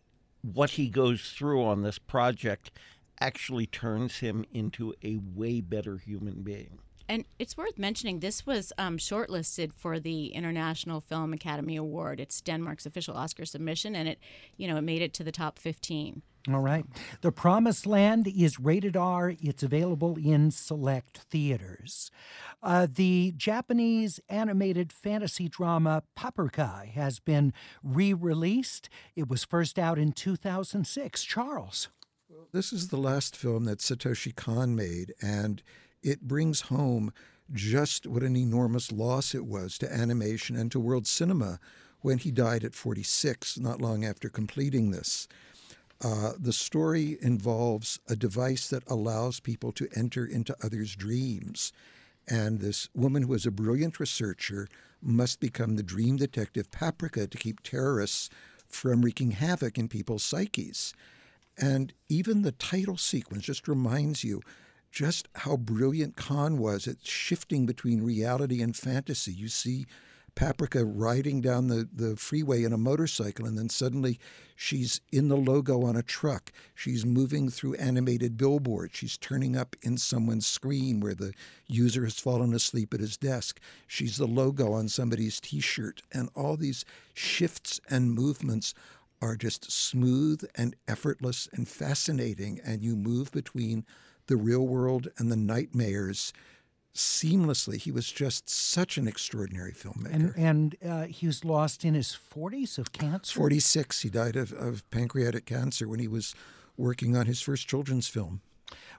what 0.42 0.70
he 0.70 0.88
goes 0.88 1.30
through 1.30 1.64
on 1.64 1.82
this 1.82 1.98
project 1.98 2.72
actually 3.22 3.66
turns 3.66 4.18
him 4.18 4.44
into 4.52 4.92
a 5.04 5.16
way 5.16 5.60
better 5.60 5.96
human 5.96 6.42
being. 6.42 6.78
And 7.08 7.24
it's 7.38 7.56
worth 7.56 7.78
mentioning 7.78 8.18
this 8.18 8.46
was 8.46 8.72
um, 8.78 8.98
shortlisted 8.98 9.72
for 9.74 10.00
the 10.00 10.28
International 10.28 11.00
Film 11.00 11.32
Academy 11.32 11.76
Award. 11.76 12.18
It's 12.18 12.40
Denmark's 12.40 12.86
official 12.86 13.14
Oscar 13.16 13.44
submission, 13.44 13.94
and 13.94 14.08
it, 14.08 14.18
you 14.56 14.66
know, 14.66 14.76
it 14.76 14.82
made 14.82 15.02
it 15.02 15.12
to 15.14 15.24
the 15.24 15.30
top 15.30 15.58
15. 15.58 16.22
All 16.48 16.60
right. 16.60 16.84
The 17.20 17.30
Promised 17.30 17.86
Land 17.86 18.26
is 18.26 18.58
rated 18.58 18.96
R. 18.96 19.34
It's 19.40 19.62
available 19.62 20.16
in 20.16 20.50
select 20.50 21.18
theaters. 21.18 22.10
Uh, 22.60 22.88
the 22.92 23.32
Japanese 23.36 24.18
animated 24.28 24.92
fantasy 24.92 25.48
drama 25.48 26.02
Paprika 26.16 26.86
has 26.94 27.20
been 27.20 27.52
re 27.84 28.12
released. 28.12 28.88
It 29.14 29.28
was 29.28 29.44
first 29.44 29.78
out 29.78 30.00
in 30.00 30.10
2006. 30.10 31.22
Charles. 31.22 31.88
This 32.52 32.72
is 32.72 32.88
the 32.88 32.98
last 32.98 33.36
film 33.36 33.64
that 33.64 33.78
Satoshi 33.78 34.34
Kon 34.34 34.76
made, 34.76 35.14
and 35.22 35.62
it 36.02 36.22
brings 36.28 36.62
home 36.62 37.12
just 37.52 38.06
what 38.06 38.22
an 38.22 38.36
enormous 38.36 38.92
loss 38.92 39.34
it 39.34 39.46
was 39.46 39.78
to 39.78 39.92
animation 39.92 40.56
and 40.56 40.70
to 40.72 40.80
world 40.80 41.06
cinema 41.06 41.58
when 42.00 42.18
he 42.18 42.30
died 42.30 42.64
at 42.64 42.74
46, 42.74 43.58
not 43.58 43.80
long 43.80 44.04
after 44.04 44.28
completing 44.28 44.90
this. 44.90 45.28
Uh, 46.02 46.32
the 46.38 46.52
story 46.52 47.16
involves 47.20 48.00
a 48.08 48.16
device 48.16 48.68
that 48.68 48.82
allows 48.86 49.40
people 49.40 49.72
to 49.72 49.88
enter 49.94 50.24
into 50.24 50.56
others' 50.62 50.96
dreams. 50.96 51.72
And 52.28 52.60
this 52.60 52.88
woman, 52.94 53.22
who 53.22 53.34
is 53.34 53.46
a 53.46 53.50
brilliant 53.50 54.00
researcher, 54.00 54.68
must 55.00 55.40
become 55.40 55.76
the 55.76 55.82
dream 55.82 56.16
detective 56.16 56.70
Paprika 56.70 57.26
to 57.26 57.38
keep 57.38 57.62
terrorists 57.62 58.30
from 58.68 59.02
wreaking 59.02 59.32
havoc 59.32 59.78
in 59.78 59.88
people's 59.88 60.24
psyches. 60.24 60.92
And 61.58 61.92
even 62.08 62.42
the 62.42 62.52
title 62.52 62.96
sequence 62.96 63.44
just 63.44 63.68
reminds 63.68 64.24
you 64.24 64.40
just 64.90 65.28
how 65.36 65.56
brilliant 65.56 66.16
Kon 66.16 66.58
was 66.58 66.86
at 66.86 67.04
shifting 67.04 67.66
between 67.66 68.02
reality 68.02 68.60
and 68.60 68.76
fantasy. 68.76 69.32
You 69.32 69.48
see 69.48 69.86
Paprika 70.34 70.84
riding 70.84 71.40
down 71.40 71.68
the, 71.68 71.88
the 71.92 72.16
freeway 72.16 72.62
in 72.62 72.72
a 72.72 72.78
motorcycle, 72.78 73.46
and 73.46 73.58
then 73.58 73.68
suddenly 73.68 74.18
she's 74.56 75.00
in 75.10 75.28
the 75.28 75.36
logo 75.36 75.82
on 75.82 75.96
a 75.96 76.02
truck. 76.02 76.52
She's 76.74 77.04
moving 77.04 77.50
through 77.50 77.74
animated 77.74 78.36
billboards. 78.36 78.96
She's 78.96 79.18
turning 79.18 79.56
up 79.56 79.76
in 79.82 79.98
someone's 79.98 80.46
screen 80.46 81.00
where 81.00 81.14
the 81.14 81.32
user 81.66 82.04
has 82.04 82.18
fallen 82.18 82.54
asleep 82.54 82.94
at 82.94 83.00
his 83.00 83.16
desk. 83.16 83.60
She's 83.86 84.16
the 84.16 84.26
logo 84.26 84.72
on 84.72 84.88
somebody's 84.88 85.40
t 85.40 85.60
shirt. 85.60 86.02
And 86.12 86.30
all 86.34 86.56
these 86.56 86.84
shifts 87.14 87.80
and 87.90 88.14
movements 88.14 88.74
are 89.22 89.36
just 89.36 89.70
smooth 89.70 90.42
and 90.56 90.74
effortless 90.88 91.48
and 91.52 91.68
fascinating. 91.68 92.60
And 92.64 92.82
you 92.82 92.96
move 92.96 93.30
between 93.30 93.86
the 94.26 94.36
real 94.36 94.66
world 94.66 95.08
and 95.16 95.30
the 95.30 95.36
nightmares 95.36 96.32
seamlessly. 96.94 97.78
He 97.78 97.92
was 97.92 98.10
just 98.10 98.50
such 98.50 98.98
an 98.98 99.08
extraordinary 99.08 99.72
filmmaker. 99.72 100.12
And, 100.12 100.34
and 100.36 100.76
uh, 100.86 101.04
he 101.04 101.26
was 101.26 101.44
lost 101.44 101.84
in 101.84 101.94
his 101.94 102.16
40s 102.34 102.76
of 102.78 102.92
cancer. 102.92 103.34
46, 103.34 104.02
he 104.02 104.10
died 104.10 104.36
of, 104.36 104.52
of 104.52 104.88
pancreatic 104.90 105.46
cancer 105.46 105.88
when 105.88 106.00
he 106.00 106.08
was 106.08 106.34
working 106.76 107.16
on 107.16 107.26
his 107.26 107.40
first 107.40 107.68
children's 107.68 108.08
film. 108.08 108.42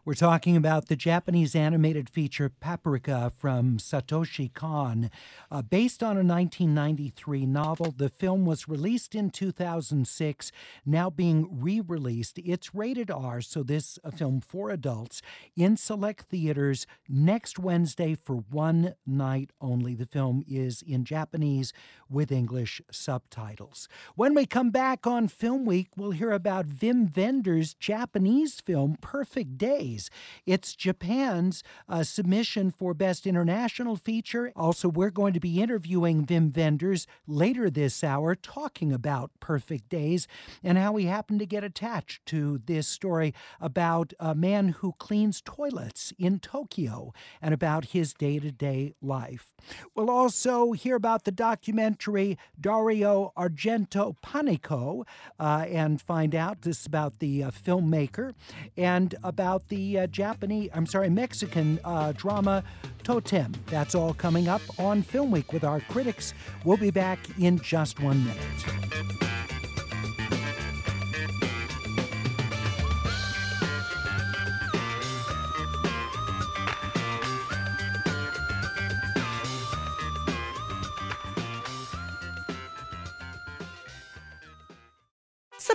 We're 0.06 0.16
talking 0.16 0.58
about 0.58 0.90
the 0.90 0.98
Japanese 0.98 1.56
animated 1.56 2.10
feature 2.10 2.50
Paprika 2.50 3.32
from 3.38 3.78
Satoshi 3.78 4.54
Kon. 4.54 5.10
Uh, 5.50 5.62
based 5.62 6.04
on 6.04 6.18
a 6.18 6.28
1993 6.28 7.46
novel, 7.46 7.94
the 7.96 8.10
film 8.10 8.44
was 8.44 8.68
released 8.68 9.16
in 9.16 9.30
2006, 9.30 10.52
now 10.86 11.10
being 11.10 11.48
re 11.50 11.80
released. 11.80 12.38
It's 12.40 12.76
rated 12.76 13.10
R, 13.10 13.40
so 13.40 13.64
this 13.64 13.98
a 14.04 14.12
film 14.12 14.42
for 14.42 14.72
adults 14.72 15.22
in 15.56 15.78
select 15.78 16.26
theaters 16.26 16.86
next 17.08 17.58
Wednesday 17.58 18.14
for 18.14 18.36
one 18.36 18.96
night 19.08 19.52
only. 19.62 19.96
The 19.96 20.06
film 20.06 20.44
is 20.46 20.82
in 20.82 21.06
Japanese 21.06 21.72
with 22.10 22.30
English 22.30 22.82
subtitles. 22.92 23.88
When 24.16 24.34
we 24.34 24.48
come 24.48 24.70
back 24.70 25.08
on 25.08 25.30
Film 25.30 25.64
Week, 25.64 25.88
we'll 25.96 26.12
hear 26.12 26.32
about 26.32 26.68
Wim 26.68 27.16
Wenders' 27.16 27.74
Japanese 27.74 28.60
film 28.60 28.98
Perfect 29.00 29.58
Day. 29.58 29.93
It's 30.46 30.76
Japan's 30.76 31.64
uh, 31.88 32.04
submission 32.04 32.72
for 32.72 32.94
Best 32.94 33.28
International 33.28 33.96
Feature. 33.96 34.52
Also, 34.56 34.90
we're 34.90 35.10
going 35.10 35.34
to 35.34 35.40
be 35.40 35.62
interviewing 35.62 36.26
Wim 36.26 36.56
Wenders 36.56 37.08
later 37.28 37.70
this 37.70 38.04
hour, 38.04 38.36
talking 38.36 38.92
about 38.92 39.32
Perfect 39.40 39.90
Days 39.90 40.28
and 40.64 40.78
how 40.78 40.96
he 40.96 41.06
happened 41.06 41.40
to 41.40 41.46
get 41.46 41.64
attached 41.64 42.26
to 42.28 42.62
this 42.66 42.88
story 42.88 43.34
about 43.60 44.14
a 44.20 44.34
man 44.36 44.70
who 44.70 44.94
cleans 44.98 45.42
toilets 45.42 46.14
in 46.18 46.40
Tokyo 46.40 47.14
and 47.42 47.54
about 47.54 47.86
his 47.86 48.14
day 48.14 48.40
to 48.40 48.52
day 48.52 48.94
life. 49.02 49.54
We'll 49.96 50.10
also 50.10 50.72
hear 50.72 50.96
about 50.96 51.24
the 51.24 51.32
documentary 51.32 52.38
Dario 52.60 53.32
Argento 53.38 54.16
Panico 54.24 55.06
uh, 55.40 55.66
and 55.70 56.02
find 56.02 56.36
out 56.36 56.62
this 56.62 56.86
about 56.86 57.20
the 57.20 57.44
uh, 57.44 57.52
filmmaker 57.52 58.34
and 58.78 59.16
about 59.24 59.70
the 59.70 59.78
uh, 59.84 60.08
Japanese, 60.08 60.70
I'm 60.74 60.86
sorry, 60.86 61.10
Mexican 61.10 61.80
uh, 61.84 62.14
drama 62.14 62.64
Totem. 63.04 63.54
That's 63.68 63.96
all 63.96 64.14
coming 64.14 64.48
up 64.48 64.62
on 64.80 65.02
Film 65.02 65.32
Week 65.32 65.52
with 65.54 65.64
our 65.64 65.80
critics. 65.82 66.34
We'll 66.64 66.78
be 66.78 66.92
back 66.92 67.20
in 67.40 67.60
just 67.60 68.00
one 68.00 68.24
minute. 68.26 69.23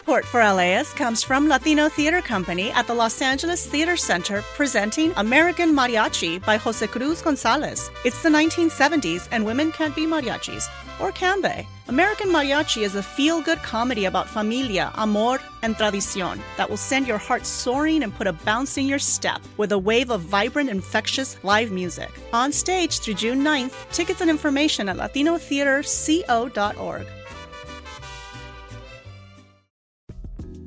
Support 0.08 0.24
for 0.24 0.40
LAist 0.40 0.96
comes 0.96 1.22
from 1.22 1.48
Latino 1.48 1.90
Theater 1.90 2.22
Company 2.22 2.70
at 2.70 2.86
the 2.86 2.94
Los 2.94 3.20
Angeles 3.20 3.66
Theater 3.66 3.94
Center 3.94 4.40
presenting 4.56 5.12
American 5.16 5.74
Mariachi 5.74 6.42
by 6.46 6.56
Jose 6.56 6.86
Cruz 6.86 7.20
Gonzalez. 7.20 7.90
It's 8.06 8.22
the 8.22 8.30
1970s 8.30 9.28
and 9.32 9.44
women 9.44 9.70
can't 9.70 9.94
be 9.94 10.06
mariachis. 10.06 10.66
Or 10.98 11.12
can 11.12 11.42
they? 11.42 11.68
American 11.88 12.30
Mariachi 12.30 12.84
is 12.84 12.94
a 12.94 13.02
feel 13.02 13.42
good 13.42 13.58
comedy 13.58 14.06
about 14.06 14.30
familia, 14.30 14.90
amor, 14.94 15.40
and 15.60 15.76
tradicion 15.76 16.40
that 16.56 16.70
will 16.70 16.78
send 16.78 17.06
your 17.06 17.18
heart 17.18 17.44
soaring 17.44 18.02
and 18.02 18.14
put 18.14 18.26
a 18.26 18.32
bounce 18.32 18.78
in 18.78 18.86
your 18.86 18.98
step 18.98 19.42
with 19.58 19.72
a 19.72 19.78
wave 19.78 20.10
of 20.10 20.22
vibrant, 20.22 20.70
infectious 20.70 21.36
live 21.44 21.70
music. 21.70 22.08
On 22.32 22.50
stage 22.50 23.00
through 23.00 23.14
June 23.14 23.44
9th, 23.44 23.74
tickets 23.92 24.22
and 24.22 24.30
information 24.30 24.88
at 24.88 24.96
latinotheaterco.org. 24.96 27.06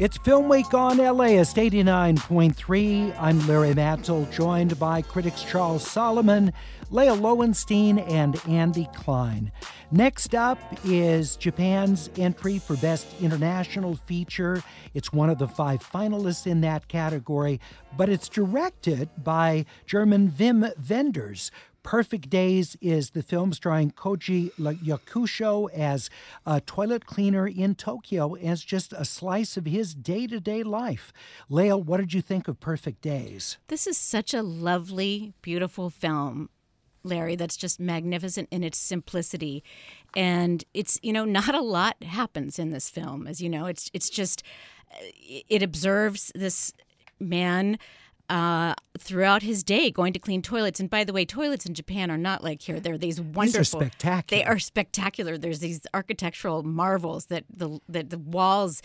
It's 0.00 0.16
Film 0.16 0.48
Week 0.48 0.72
on 0.72 0.96
LAist 0.96 1.56
89.3. 1.56 3.14
I'm 3.20 3.46
Larry 3.46 3.74
Mantle, 3.74 4.24
joined 4.32 4.78
by 4.78 5.02
critics 5.02 5.42
Charles 5.42 5.86
Solomon, 5.86 6.54
Lael 6.88 7.18
Loewenstein, 7.18 8.10
and 8.10 8.40
Andy 8.48 8.88
Klein. 8.94 9.52
Next 9.90 10.34
up 10.34 10.58
is 10.86 11.36
Japan's 11.36 12.08
entry 12.16 12.58
for 12.58 12.76
Best 12.76 13.08
International 13.20 13.94
Feature. 14.06 14.62
It's 14.94 15.12
one 15.12 15.28
of 15.28 15.38
the 15.38 15.48
five 15.48 15.82
finalists 15.86 16.46
in 16.46 16.62
that 16.62 16.88
category, 16.88 17.60
but 17.94 18.08
it's 18.08 18.30
directed 18.30 19.10
by 19.22 19.66
German 19.84 20.30
Wim 20.30 20.72
Wenders, 20.88 21.50
Perfect 21.82 22.28
Days 22.30 22.76
is 22.80 23.10
the 23.10 23.22
film 23.22 23.52
starring 23.52 23.90
Koji 23.90 24.52
Yakusho 24.58 25.72
as 25.72 26.10
a 26.46 26.60
toilet 26.60 27.06
cleaner 27.06 27.46
in 27.46 27.74
Tokyo 27.74 28.34
as 28.34 28.62
just 28.62 28.92
a 28.92 29.04
slice 29.04 29.56
of 29.56 29.66
his 29.66 29.94
day 29.94 30.26
to 30.26 30.40
day 30.40 30.62
life. 30.62 31.12
Lael, 31.48 31.82
what 31.82 31.98
did 31.98 32.12
you 32.12 32.22
think 32.22 32.48
of 32.48 32.60
Perfect 32.60 33.00
Days? 33.02 33.58
This 33.68 33.86
is 33.86 33.96
such 33.96 34.34
a 34.34 34.42
lovely, 34.42 35.32
beautiful 35.42 35.90
film. 35.90 36.50
Larry, 37.02 37.34
that's 37.34 37.56
just 37.56 37.80
magnificent 37.80 38.48
in 38.50 38.62
its 38.62 38.76
simplicity. 38.76 39.64
And 40.14 40.64
it's, 40.74 40.98
you 41.02 41.12
know, 41.12 41.24
not 41.24 41.54
a 41.54 41.62
lot 41.62 42.02
happens 42.02 42.58
in 42.58 42.72
this 42.72 42.90
film, 42.90 43.26
as 43.26 43.40
you 43.40 43.48
know. 43.48 43.66
It's 43.66 43.90
it's 43.94 44.10
just 44.10 44.42
uh, 44.92 45.06
it 45.48 45.62
observes 45.62 46.30
this 46.34 46.72
man 47.18 47.78
uh, 48.30 48.74
throughout 48.96 49.42
his 49.42 49.64
day 49.64 49.90
going 49.90 50.12
to 50.12 50.18
clean 50.18 50.40
toilets. 50.40 50.78
And 50.78 50.88
by 50.88 51.02
the 51.04 51.12
way, 51.12 51.24
toilets 51.24 51.66
in 51.66 51.74
Japan 51.74 52.10
are 52.10 52.16
not 52.16 52.44
like 52.44 52.62
here. 52.62 52.78
They're 52.78 52.96
these 52.96 53.20
wonderful. 53.20 53.42
These 53.44 53.56
are 53.58 53.64
spectacular. 53.64 54.42
They 54.42 54.46
are 54.46 54.58
spectacular. 54.58 55.36
There's 55.36 55.58
these 55.58 55.80
architectural 55.92 56.62
marvels 56.62 57.26
that 57.26 57.44
the 57.54 57.80
that 57.88 58.10
the 58.10 58.18
walls 58.18 58.82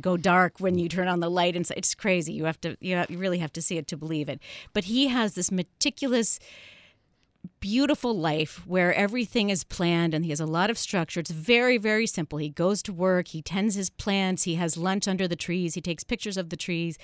go 0.00 0.16
dark 0.16 0.58
when 0.58 0.78
you 0.78 0.88
turn 0.88 1.08
on 1.08 1.20
the 1.20 1.30
light, 1.30 1.54
and 1.54 1.66
so 1.66 1.74
it's 1.76 1.94
crazy. 1.94 2.32
You 2.32 2.44
have 2.44 2.60
to 2.62 2.76
you, 2.80 2.96
have, 2.96 3.10
you 3.10 3.18
really 3.18 3.38
have 3.38 3.52
to 3.52 3.62
see 3.62 3.78
it 3.78 3.86
to 3.88 3.96
believe 3.96 4.28
it. 4.28 4.40
But 4.74 4.84
he 4.84 5.06
has 5.08 5.34
this 5.34 5.52
meticulous 5.52 6.40
beautiful 7.60 8.16
life 8.16 8.66
where 8.66 8.94
everything 8.94 9.50
is 9.50 9.64
planned 9.64 10.14
and 10.14 10.24
he 10.24 10.30
has 10.30 10.40
a 10.40 10.46
lot 10.46 10.70
of 10.70 10.78
structure. 10.78 11.20
It's 11.20 11.30
very, 11.30 11.78
very 11.78 12.06
simple. 12.06 12.38
He 12.38 12.50
goes 12.50 12.82
to 12.84 12.92
work, 12.92 13.28
he 13.28 13.42
tends 13.42 13.74
his 13.74 13.90
plants, 13.90 14.44
he 14.44 14.54
has 14.56 14.76
lunch 14.76 15.08
under 15.08 15.26
the 15.26 15.36
trees, 15.36 15.74
he 15.74 15.80
takes 15.80 16.04
pictures 16.04 16.36
of 16.36 16.50
the 16.50 16.56
trees, 16.56 16.98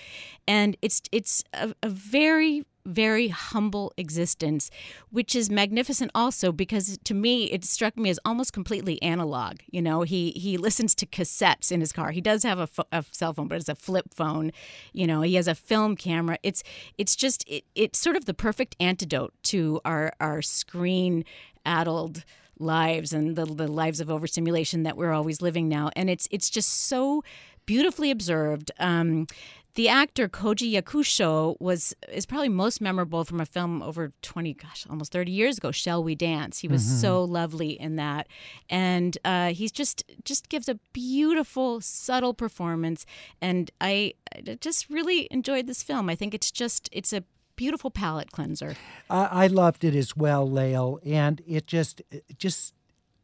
and 0.47 0.77
it's 0.83 1.03
it's 1.13 1.43
a, 1.53 1.75
a 1.83 1.89
very 1.89 2.65
very 2.87 3.29
humble 3.29 3.93
existence, 3.97 4.71
which 5.11 5.35
is 5.35 5.51
magnificent 5.51 6.11
also 6.15 6.53
because 6.53 6.99
to 7.05 7.15
me 7.15 7.45
it 7.45 7.65
struck 7.65 7.97
me 7.97 8.11
as 8.11 8.19
almost 8.25 8.53
completely 8.53 9.01
analog. 9.03 9.57
You 9.71 9.83
know, 9.83 10.03
he 10.03 10.31
he 10.33 10.57
listens 10.57 10.95
to 10.97 11.07
cassettes 11.07 11.73
in 11.73 11.81
his 11.81 11.93
car. 11.93 12.11
He 12.11 12.21
does 12.21 12.43
have 12.43 12.59
a, 12.59 12.69
a 12.93 13.05
cell 13.11 13.33
phone, 13.33 13.49
but 13.49 13.59
it's 13.59 13.69
a 13.69 13.75
flip 13.75 14.15
phone. 14.15 14.53
You 14.93 15.07
know, 15.07 15.23
he 15.23 15.35
has 15.35 15.49
a 15.49 15.55
film 15.55 15.97
camera. 15.97 16.39
It's 16.43 16.63
it's 16.99 17.17
just 17.17 17.45
it, 17.49 17.65
it's 17.75 17.99
sort 17.99 18.17
of 18.17 18.25
the 18.27 18.35
perfect 18.35 18.77
antidote 18.81 19.33
to 19.45 19.81
our 19.85 20.13
our 20.21 20.43
screen 20.43 21.25
addled 21.65 22.25
lives 22.59 23.13
and 23.13 23.37
the, 23.37 23.45
the 23.45 23.67
lives 23.69 24.01
of 24.01 24.11
overstimulation 24.11 24.85
that 24.85 24.97
we're 24.97 25.13
always 25.13 25.43
living 25.43 25.69
now. 25.69 25.91
And 25.97 26.09
it's 26.11 26.29
it's 26.31 26.51
just 26.51 26.69
so 26.87 27.23
beautifully 27.67 28.11
observed. 28.11 28.71
Um, 28.79 29.27
the 29.75 29.89
actor 29.89 30.29
Koji 30.29 30.73
Yakusho 30.73 31.57
was 31.61 31.95
is 32.13 32.27
probably 32.27 32.49
most 32.49 32.81
memorable 32.81 33.25
from 33.25 33.41
a 33.41 33.47
film 33.47 33.83
over 33.83 34.13
20 34.23 34.55
gosh 34.55 34.87
almost 34.89 35.13
30 35.13 35.33
years 35.33 35.59
ago 35.59 35.71
Shall 35.71 36.03
We 36.03 36.15
Dance? 36.15 36.61
He 36.61 36.69
was 36.69 36.85
mm-hmm. 36.85 36.97
so 36.97 37.25
lovely 37.25 37.71
in 37.81 37.97
that. 37.97 38.29
And 38.71 39.19
uh, 39.25 39.53
he's 39.53 39.73
just 39.73 40.05
just 40.25 40.49
gives 40.49 40.69
a 40.69 40.77
beautiful 40.93 41.81
subtle 41.81 42.35
performance. 42.35 43.05
And 43.41 43.71
I, 43.81 44.15
I 44.35 44.57
just 44.61 44.89
really 44.89 45.27
enjoyed 45.31 45.67
this 45.67 45.83
film. 45.83 46.09
I 46.09 46.15
think 46.15 46.35
it's 46.35 46.51
just 46.51 46.89
it's 46.93 47.13
a 47.13 47.25
beautiful 47.57 47.91
palate 47.91 48.31
cleanser. 48.31 48.77
I 49.11 49.45
I 49.45 49.47
loved 49.49 49.83
it 49.83 49.97
as 49.97 50.17
well 50.17 50.49
Lael. 50.49 51.01
And 51.05 51.43
it 51.47 51.67
just 51.67 52.01
just 52.39 52.74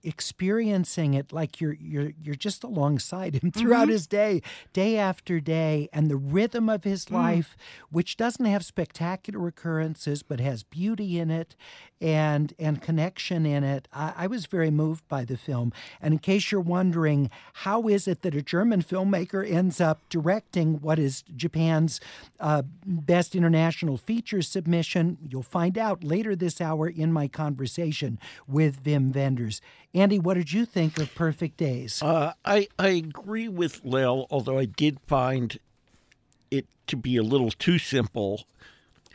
experiencing 0.03 1.15
it 1.15 1.33
like 1.33 1.61
you're 1.61 1.75
you're 1.75 2.13
you're 2.23 2.35
just 2.35 2.65
alongside 2.65 3.35
him 3.37 3.51
throughout 3.53 3.83
mm-hmm. 3.83 3.93
his 3.93 4.07
day 4.07 4.43
day 4.73 4.97
after 4.97 5.41
day 5.41 5.89
and 5.93 6.11
the 6.11 6.17
rhythm 6.17 6.69
of 6.69 6.85
his 6.85 7.07
mm. 7.07 7.13
life 7.13 7.57
which 7.91 8.17
doesn't 8.17 8.47
have 8.47 8.65
spectacular 8.65 9.47
occurrences 9.47 10.23
but 10.23 10.41
has 10.41 10.63
beauty 10.63 11.19
in 11.19 11.31
it 11.31 11.55
and 12.01 12.55
and 12.59 12.81
connection 12.81 13.45
in 13.45 13.63
it 13.63 13.89
I, 13.93 14.13
I, 14.17 14.27
was 14.27 14.47
very 14.47 14.71
moved 14.71 15.07
by 15.09 15.25
the 15.25 15.37
film 15.37 15.73
and 16.01 16.15
in 16.15 16.19
case 16.19 16.51
you're 16.51 16.61
wondering 16.61 17.31
how 17.53 17.89
is 17.89 18.09
it 18.09 18.23
that 18.23 18.35
a 18.35 18.43
german 18.43 18.83
filmmaker 18.83 19.49
ends 19.49 19.81
up 19.81 20.01
directing 20.09 20.81
what 20.81 20.99
is 20.99 21.23
japan's 21.37 22.01
uh, 22.39 22.63
best 22.87 23.35
international 23.35 23.99
feature 23.99 24.41
submission 24.41 25.19
you'll 25.29 25.43
find 25.43 25.77
out 25.77 26.03
later 26.03 26.35
this 26.35 26.61
hour 26.61 26.89
in 26.89 27.13
my 27.13 27.29
conversation 27.29 28.19
with 28.49 28.83
Wim 28.85 29.15
Wenders 29.15 29.61
andy 29.95 30.19
what 30.19 30.35
did 30.35 30.53
you 30.53 30.65
think 30.65 30.99
of 30.99 31.15
perfect 31.15 31.57
days 31.57 32.03
uh, 32.03 32.33
I, 32.45 32.69
I 32.79 32.89
agree 32.89 33.49
with 33.49 33.85
Lael 33.85 34.27
although 34.31 34.59
i 34.59 34.65
did 34.65 34.99
find 35.07 35.59
it 36.51 36.67
to 36.87 36.97
be 36.97 37.17
a 37.17 37.23
little 37.23 37.51
too 37.51 37.79
simple 37.79 38.47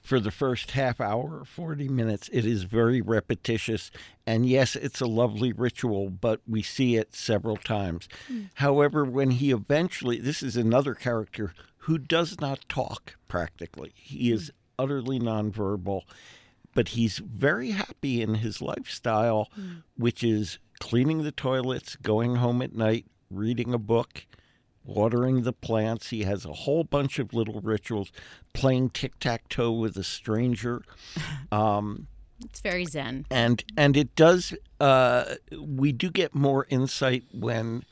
for 0.05 0.19
the 0.19 0.31
first 0.31 0.71
half 0.71 1.01
hour 1.01 1.39
or 1.39 1.45
40 1.45 1.89
minutes. 1.89 2.29
It 2.31 2.45
is 2.45 2.63
very 2.63 3.01
repetitious. 3.01 3.89
And 4.25 4.47
yes, 4.47 4.75
it's 4.75 5.01
a 5.01 5.07
lovely 5.07 5.51
ritual, 5.51 6.11
but 6.11 6.41
we 6.47 6.61
see 6.61 6.95
it 6.95 7.15
several 7.15 7.57
times. 7.57 8.07
Hmm. 8.27 8.43
However, 8.55 9.03
when 9.03 9.31
he 9.31 9.51
eventually, 9.51 10.19
this 10.19 10.43
is 10.43 10.55
another 10.55 10.93
character 10.93 11.53
who 11.79 11.97
does 11.97 12.39
not 12.39 12.69
talk 12.69 13.15
practically, 13.27 13.93
he 13.95 14.29
hmm. 14.29 14.35
is 14.35 14.51
utterly 14.77 15.19
nonverbal, 15.19 16.03
but 16.75 16.89
he's 16.89 17.17
very 17.17 17.71
happy 17.71 18.21
in 18.21 18.35
his 18.35 18.61
lifestyle, 18.61 19.49
hmm. 19.55 19.77
which 19.97 20.23
is 20.23 20.59
cleaning 20.79 21.23
the 21.23 21.31
toilets, 21.31 21.95
going 21.95 22.35
home 22.37 22.61
at 22.61 22.73
night, 22.73 23.05
reading 23.29 23.73
a 23.73 23.77
book 23.79 24.25
watering 24.83 25.41
the 25.41 25.53
plants. 25.53 26.09
He 26.11 26.23
has 26.23 26.45
a 26.45 26.53
whole 26.53 26.83
bunch 26.83 27.17
of 27.17 27.33
little 27.33 27.59
rituals, 27.61 28.11
playing 28.53 28.91
tic 28.91 29.17
tac 29.19 29.49
toe 29.49 29.71
with 29.71 29.97
a 29.97 30.03
stranger. 30.03 30.83
Um, 31.51 32.07
It's 32.43 32.59
very 32.59 32.85
zen. 32.85 33.25
and 33.31 33.63
and 33.77 33.95
it 33.95 34.13
does 34.15 34.53
uh, 34.79 35.35
we 35.57 35.91
do 35.91 36.09
get 36.11 36.35
more 36.35 36.65
insight 36.69 37.23
when 37.31 37.83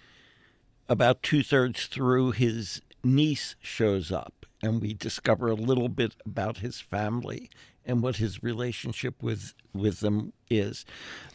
about 0.90 1.24
two 1.24 1.44
thirds 1.44 1.86
through 1.86 2.32
his 2.32 2.82
niece 3.04 3.56
shows 3.62 4.12
up 4.12 4.46
and 4.62 4.82
we 4.82 4.94
discover 4.94 5.48
a 5.48 5.56
little 5.56 5.88
bit 5.90 6.16
about 6.26 6.58
his 6.58 6.82
family 6.82 7.50
and 7.86 8.02
what 8.02 8.18
his 8.18 8.44
relationship 8.44 9.22
with 9.22 9.54
with 9.74 10.00
them 10.00 10.34
is. 10.50 10.86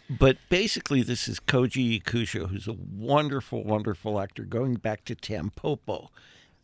But 0.08 0.38
basically 0.48 1.02
this 1.02 1.28
is 1.28 1.40
koji 1.40 2.00
yakusho 2.02 2.48
who's 2.48 2.68
a 2.68 2.72
wonderful 2.72 3.64
wonderful 3.64 4.20
actor 4.20 4.44
going 4.44 4.74
back 4.74 5.04
to 5.06 5.14
tampopo 5.14 6.08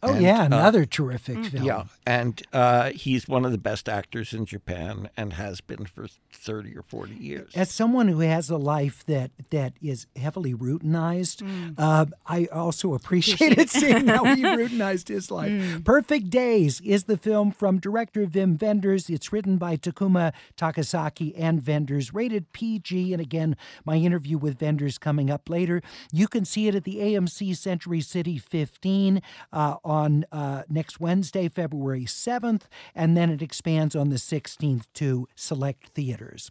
Oh 0.04 0.12
And, 0.12 0.22
yeah, 0.22 0.42
uh, 0.42 0.46
another 0.46 0.84
terrific 0.84 1.44
film. 1.46 1.64
yeah, 1.64 1.84
and 2.06 2.42
uh, 2.52 2.90
he's 2.90 3.26
one 3.26 3.44
of 3.44 3.52
the 3.52 3.58
best 3.58 3.88
actors 3.88 4.32
in 4.34 4.44
Japan 4.44 5.08
and 5.16 5.32
has 5.34 5.60
been 5.60 5.86
for 5.86 6.06
thirty 6.32 6.76
or 6.76 6.82
forty 6.82 7.14
years. 7.14 7.52
As 7.54 7.70
someone 7.70 8.08
who 8.08 8.20
has 8.20 8.50
a 8.50 8.56
life 8.58 9.04
that 9.06 9.30
that 9.50 9.72
is 9.80 10.06
heavily 10.16 10.52
routinized, 10.54 11.42
uh, 11.78 12.06
I 12.26 12.46
also 12.46 12.94
appreciated 12.94 13.70
seeing 13.80 14.08
how 14.08 14.24
he 14.34 14.42
routinized 14.42 15.08
his 15.08 15.30
life. 15.30 15.82
Perfect 15.84 16.30
Days 16.30 16.80
is 16.82 17.04
the 17.04 17.16
film 17.16 17.50
from 17.50 17.78
director 17.78 18.26
Wim 18.26 18.60
Wenders. 18.60 19.08
It's 19.08 19.32
written 19.32 19.56
by 19.56 19.76
Takuma 19.76 20.32
Takasaki 20.56 21.32
and 21.36 21.66
Wenders, 21.66 22.12
rated 22.12 22.52
PG. 22.52 23.12
And 23.12 23.22
again, 23.22 23.56
my 23.84 23.96
interview 23.96 24.36
with 24.38 24.60
Wenders 24.60 24.98
coming 24.98 25.30
up 25.30 25.48
later. 25.48 25.82
You 26.12 26.28
can 26.28 26.44
see 26.44 26.68
it 26.68 26.74
at 26.74 26.84
the 26.84 26.96
AMC 26.96 27.56
Century 27.56 28.00
City 28.00 28.38
15 28.38 29.22
uh, 29.52 29.76
on 29.94 30.24
uh, 30.32 30.64
next 30.68 30.98
Wednesday, 30.98 31.48
February 31.48 32.04
7th, 32.04 32.62
and 32.94 33.16
then 33.16 33.30
it 33.30 33.40
expands 33.40 33.94
on 33.94 34.08
the 34.08 34.16
16th 34.16 34.86
to 34.94 35.28
select 35.36 35.88
theaters. 35.88 36.50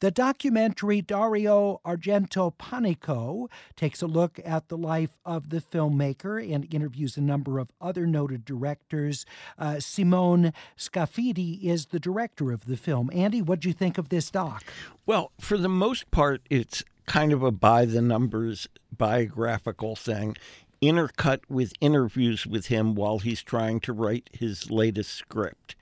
The 0.00 0.10
documentary 0.10 1.02
Dario 1.02 1.80
Argento 1.84 2.54
Panico 2.56 3.48
takes 3.76 4.00
a 4.00 4.06
look 4.06 4.40
at 4.42 4.68
the 4.68 4.78
life 4.78 5.18
of 5.26 5.50
the 5.50 5.60
filmmaker 5.60 6.38
and 6.42 6.72
interviews 6.72 7.16
a 7.18 7.20
number 7.20 7.58
of 7.58 7.70
other 7.78 8.06
noted 8.06 8.46
directors. 8.46 9.26
Uh, 9.58 9.80
Simone 9.80 10.54
Scafidi 10.78 11.64
is 11.64 11.86
the 11.86 12.00
director 12.00 12.52
of 12.52 12.64
the 12.64 12.76
film. 12.76 13.10
Andy, 13.12 13.42
what 13.42 13.60
do 13.60 13.68
you 13.68 13.74
think 13.74 13.98
of 13.98 14.08
this 14.08 14.30
doc? 14.30 14.64
Well, 15.04 15.32
for 15.38 15.58
the 15.58 15.68
most 15.68 16.10
part, 16.10 16.40
it's 16.48 16.82
kind 17.06 17.32
of 17.32 17.42
a 17.42 17.50
by 17.50 17.84
the 17.84 18.02
numbers 18.02 18.68
biographical 18.96 19.96
thing, 19.96 20.36
intercut 20.80 21.40
with 21.48 21.72
interviews 21.80 22.46
with 22.46 22.66
him 22.66 22.94
while 22.94 23.18
he's 23.18 23.42
trying 23.42 23.80
to 23.80 23.92
write 23.92 24.30
his 24.32 24.70
latest 24.70 25.12
script. 25.12 25.74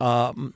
Um, 0.00 0.54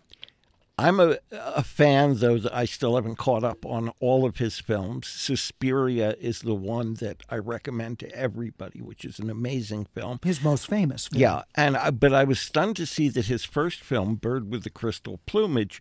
I'm 0.79 0.99
a, 1.01 1.19
a 1.31 1.63
fan, 1.63 2.17
though, 2.17 2.41
I 2.53 2.65
still 2.65 2.97
haven't 2.97 3.17
caught 3.17 3.45
up 3.45 3.67
on 3.67 3.93
all 4.01 4.25
of 4.25 4.39
his 4.39 4.59
films. 4.59 5.07
Suspiria 5.07 6.17
is 6.19 6.41
the 6.41 6.55
one 6.55 6.95
that 6.95 7.23
I 7.29 7.37
recommend 7.37 7.99
to 8.01 8.11
everybody, 8.13 8.81
which 8.81 9.05
is 9.05 9.19
an 9.19 9.29
amazing 9.29 9.87
film. 9.95 10.19
His 10.25 10.43
most 10.43 10.67
famous 10.67 11.09
film. 11.09 11.21
Yeah, 11.21 11.43
and 11.55 11.77
I, 11.77 11.91
but 11.91 12.15
I 12.15 12.25
was 12.25 12.41
stunned 12.41 12.77
to 12.77 12.87
see 12.87 13.09
that 13.11 13.27
his 13.27 13.45
first 13.45 13.81
film, 13.81 14.15
Bird 14.15 14.51
with 14.51 14.65
the 14.65 14.71
Crystal 14.71 15.21
Plumage, 15.27 15.79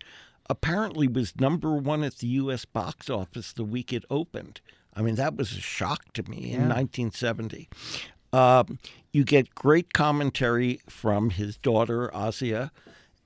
apparently 0.48 1.08
was 1.08 1.40
number 1.40 1.74
one 1.74 2.04
at 2.04 2.18
the 2.18 2.26
U.S. 2.28 2.64
box 2.64 3.08
office 3.08 3.52
the 3.52 3.64
week 3.64 3.92
it 3.92 4.04
opened. 4.10 4.60
I 4.94 5.02
mean, 5.02 5.14
that 5.16 5.36
was 5.36 5.52
a 5.52 5.60
shock 5.60 6.12
to 6.14 6.22
me 6.28 6.52
in 6.52 6.68
1970. 6.68 7.68
Um, 8.32 8.78
you 9.12 9.24
get 9.24 9.54
great 9.54 9.92
commentary 9.92 10.80
from 10.88 11.30
his 11.30 11.56
daughter, 11.56 12.10
Asia, 12.14 12.70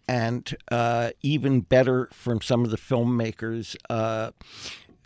and 0.09 0.57
uh, 0.71 1.11
even 1.23 1.61
better 1.61 2.09
from 2.13 2.41
some 2.41 2.65
of 2.65 2.71
the 2.71 2.77
filmmakers. 2.77 3.77
Uh, 3.91 4.31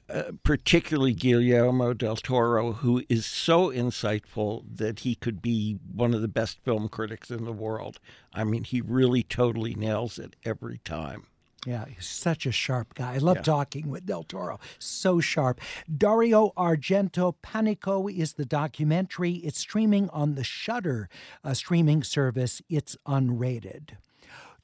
uh, 0.09 0.33
particularly 0.43 1.13
Guillermo 1.13 1.95
del 1.95 2.17
Toro, 2.17 2.73
who 2.73 3.05
is 3.09 3.25
so 3.25 3.69
insightful 3.71 4.65
that 4.69 5.01
he 5.01 5.15
could 5.15 5.41
be 5.41 5.79
one 5.95 6.15
of 6.15 6.21
the 6.21 6.27
best 6.27 6.59
film 6.65 6.89
critics 6.89 7.31
in 7.31 7.45
the 7.45 7.53
world. 7.53 8.01
I 8.35 8.43
mean, 8.43 8.65
he 8.65 8.81
really 8.81 9.23
totally 9.23 9.75
nails 9.75 10.19
it 10.19 10.35
every 10.45 10.79
time. 10.79 11.27
Yeah, 11.67 11.85
he's 11.87 12.07
such 12.07 12.47
a 12.47 12.53
sharp 12.53 12.95
guy. 12.95 13.15
I 13.15 13.19
love 13.19 13.43
talking 13.43 13.91
with 13.91 14.07
Del 14.07 14.23
Toro. 14.23 14.59
So 14.79 15.21
sharp. 15.21 15.61
Dario 15.95 16.53
Argento 16.57 17.35
Panico 17.43 18.11
is 18.11 18.35
the 18.35 18.47
documentary. 18.47 19.33
It's 19.35 19.59
streaming 19.59 20.09
on 20.09 20.37
the 20.37 20.45
Shudder 20.45 21.09
uh, 21.45 21.53
streaming 21.53 22.03
service. 22.03 22.63
It's 22.71 22.97
unrated. 23.07 23.91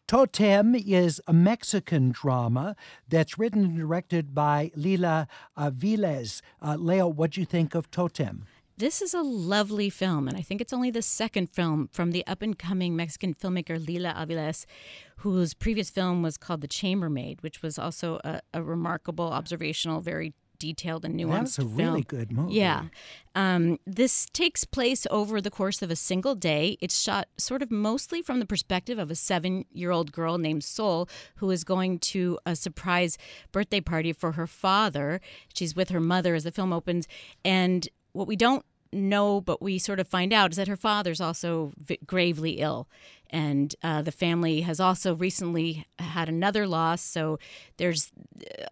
Totem 0.06 0.76
is 0.76 1.20
a 1.26 1.32
Mexican 1.32 2.12
drama 2.12 2.76
that's 3.08 3.38
written 3.38 3.64
and 3.64 3.76
directed 3.76 4.34
by 4.34 4.70
Lila 4.76 5.26
Aviles. 5.58 6.42
Uh, 6.62 6.76
Lael, 6.78 7.12
what 7.12 7.32
do 7.32 7.40
you 7.40 7.46
think 7.46 7.74
of 7.74 7.90
Totem? 7.90 8.46
This 8.78 9.00
is 9.00 9.14
a 9.14 9.22
lovely 9.22 9.88
film, 9.88 10.28
and 10.28 10.36
I 10.36 10.42
think 10.42 10.60
it's 10.60 10.72
only 10.72 10.90
the 10.90 11.00
second 11.00 11.48
film 11.48 11.88
from 11.92 12.10
the 12.10 12.26
up 12.26 12.42
and 12.42 12.58
coming 12.58 12.94
Mexican 12.94 13.32
filmmaker 13.32 13.84
Lila 13.84 14.12
Aviles, 14.14 14.66
whose 15.18 15.54
previous 15.54 15.88
film 15.88 16.22
was 16.22 16.36
called 16.36 16.60
The 16.60 16.68
Chambermaid, 16.68 17.42
which 17.42 17.62
was 17.62 17.78
also 17.78 18.20
a, 18.22 18.40
a 18.52 18.62
remarkable, 18.62 19.32
observational, 19.32 20.02
very 20.02 20.34
detailed 20.58 21.06
and 21.06 21.18
nuanced 21.18 21.38
That's 21.38 21.58
a 21.58 21.62
film. 21.62 21.76
really 21.76 22.02
good 22.02 22.32
movie. 22.32 22.54
Yeah. 22.54 22.84
Um, 23.34 23.78
this 23.86 24.26
takes 24.32 24.64
place 24.64 25.06
over 25.10 25.40
the 25.40 25.50
course 25.50 25.80
of 25.80 25.90
a 25.90 25.96
single 25.96 26.34
day. 26.34 26.76
It's 26.80 27.00
shot 27.00 27.28
sort 27.38 27.62
of 27.62 27.70
mostly 27.70 28.22
from 28.22 28.40
the 28.40 28.46
perspective 28.46 28.98
of 28.98 29.10
a 29.10 29.14
seven 29.14 29.64
year 29.70 29.90
old 29.90 30.12
girl 30.12 30.38
named 30.38 30.64
Sol 30.64 31.08
who 31.36 31.50
is 31.50 31.64
going 31.64 31.98
to 32.00 32.38
a 32.46 32.56
surprise 32.56 33.18
birthday 33.52 33.80
party 33.80 34.12
for 34.12 34.32
her 34.32 34.46
father. 34.46 35.20
She's 35.54 35.76
with 35.76 35.90
her 35.90 36.00
mother 36.00 36.34
as 36.34 36.44
the 36.44 36.52
film 36.52 36.72
opens. 36.72 37.06
And 37.44 37.86
what 38.16 38.26
we 38.26 38.36
don't 38.36 38.64
know, 38.92 39.40
but 39.40 39.60
we 39.60 39.78
sort 39.78 40.00
of 40.00 40.08
find 40.08 40.32
out, 40.32 40.50
is 40.50 40.56
that 40.56 40.68
her 40.68 40.76
father's 40.76 41.20
also 41.20 41.72
v- 41.78 41.98
gravely 42.06 42.52
ill. 42.52 42.88
And 43.30 43.74
uh, 43.82 44.02
the 44.02 44.12
family 44.12 44.62
has 44.62 44.80
also 44.80 45.14
recently 45.14 45.86
had 45.98 46.28
another 46.28 46.66
loss. 46.66 47.02
So 47.02 47.38
there's 47.76 48.12